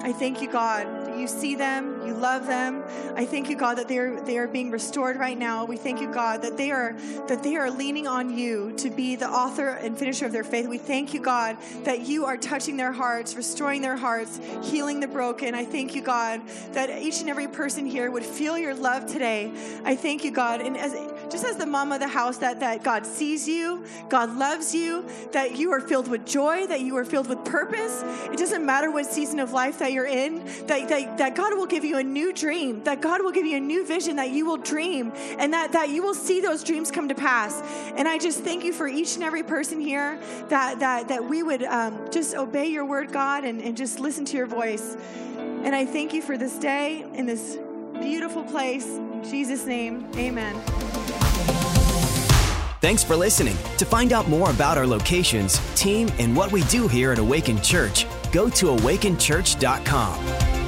I 0.04 0.12
thank 0.14 0.40
you, 0.40 0.52
God 0.52 0.86
you 1.20 1.28
see 1.28 1.56
them, 1.56 2.06
you 2.08 2.14
love 2.14 2.48
them. 2.48 2.84
I 3.16 3.26
thank 3.26 3.50
you, 3.50 3.58
God, 3.58 3.76
that 3.76 3.88
they 3.88 3.98
are 3.98 4.22
they 4.22 4.38
are 4.38 4.48
being 4.48 4.72
restored 4.72 5.18
right 5.18 5.38
now. 5.38 5.66
We 5.66 5.76
thank 5.76 6.00
you, 6.00 6.12
God, 6.12 6.42
that 6.42 6.58
they 6.58 6.72
are 6.72 6.94
that 7.28 7.44
they 7.44 7.56
are 7.58 7.70
leaning 7.70 8.08
on 8.08 8.36
you 8.36 8.74
to 8.78 8.90
be 8.90 9.16
the 9.16 9.28
author 9.28 9.70
and 9.70 9.98
finisher 9.98 10.26
of 10.26 10.32
their 10.32 10.44
faith. 10.44 10.68
We 10.68 10.78
thank 10.78 11.14
you, 11.14 11.22
God, 11.22 11.58
that 11.84 12.02
you 12.02 12.26
are 12.26 12.38
touching 12.38 12.78
their 12.78 12.94
hearts, 12.94 13.36
restoring 13.36 13.82
their 13.82 13.98
hearts, 13.98 14.40
healing 14.64 15.00
the 15.00 15.08
broken. 15.08 15.54
I 15.54 15.66
thank 15.66 15.94
you, 15.94 16.02
God, 16.02 16.42
that 16.74 16.90
each 17.02 17.20
and 17.20 17.30
every 17.30 17.48
person 17.48 17.86
here 17.86 18.10
would 18.10 18.26
feel 18.26 18.58
your 18.58 18.74
love 18.74 19.12
today. 19.12 19.52
I 19.84 19.96
thank 19.96 20.24
you, 20.24 20.32
God, 20.32 20.62
and 20.62 20.78
as 20.78 20.94
just 21.30 21.46
as 21.46 21.58
the 21.58 21.66
mom 21.66 21.92
of 21.92 22.00
the 22.00 22.08
house, 22.08 22.38
that 22.38 22.60
that 22.60 22.84
God 22.84 23.06
sees 23.06 23.48
you, 23.48 23.84
God 24.10 24.36
loves 24.38 24.74
you, 24.74 25.06
that 25.32 25.58
you 25.58 25.72
are 25.72 25.80
filled 25.80 26.08
with 26.08 26.26
joy, 26.26 26.68
that 26.68 26.82
you 26.82 26.96
are 26.98 27.06
filled 27.06 27.28
with 27.28 27.44
purpose. 27.46 28.04
It 28.32 28.38
doesn't 28.38 28.66
matter 28.66 28.92
what 28.92 29.06
season 29.06 29.40
of 29.40 29.54
life 29.54 29.80
that 29.80 29.92
you're 29.92 30.06
in, 30.06 30.46
that, 30.68 30.90
that 30.90 31.18
that, 31.18 31.36
God 31.36 31.56
will 31.56 31.66
give 31.66 31.86
you 31.86 31.98
a 31.98 32.04
new 32.04 32.34
dream, 32.34 32.84
that 32.84 33.02
God 33.02 33.22
will 33.24 33.32
give 33.32 33.46
you 33.46 33.58
a 33.58 33.60
new 33.60 33.86
vision, 33.86 34.16
that 34.18 34.32
you 34.32 34.46
will 34.46 34.58
dream, 34.58 35.12
and 35.38 35.54
that, 35.54 35.72
that 35.72 35.90
you 35.90 36.02
will 36.02 36.16
see 36.16 36.42
those 36.42 36.64
dreams 36.64 36.92
come 36.92 37.08
to 37.08 37.16
pass. 37.16 37.62
And 37.96 38.08
I 38.08 38.18
just 38.18 38.44
thank 38.44 38.64
you 38.64 38.74
for 38.74 38.88
each 38.88 39.16
and 39.16 39.24
every 39.24 39.44
person 39.44 39.80
here 39.80 40.20
that, 40.50 40.80
that, 40.80 41.08
that 41.08 41.30
we 41.30 41.44
would 41.44 41.64
um, 41.64 42.10
just 42.12 42.36
obey 42.36 42.68
your 42.68 42.86
word, 42.86 43.12
God, 43.12 43.44
and, 43.44 43.62
and 43.62 43.78
just 43.78 44.00
listen 44.00 44.26
to 44.26 44.38
your 44.38 44.48
voice. 44.48 44.98
And 45.38 45.76
I 45.76 45.86
thank 45.86 46.14
you 46.14 46.22
for 46.22 46.38
this 46.38 46.58
day 46.58 47.06
in 47.14 47.26
this 47.26 47.58
beautiful 48.00 48.44
place. 48.44 48.86
In 48.86 49.24
Jesus' 49.24 49.66
name, 49.66 50.10
amen. 50.16 50.56
Thanks 52.82 53.04
for 53.04 53.16
listening. 53.16 53.58
To 53.78 53.86
find 53.86 54.14
out 54.14 54.30
more 54.30 54.50
about 54.50 54.78
our 54.78 54.88
locations, 54.88 55.60
team, 55.76 56.10
and 56.18 56.36
what 56.36 56.52
we 56.52 56.64
do 56.64 56.88
here 56.88 57.12
at 57.12 57.20
Awaken 57.20 57.62
Church, 57.62 58.06
go 58.32 58.50
to 58.50 58.68
awakenchurch.com. 58.68 60.59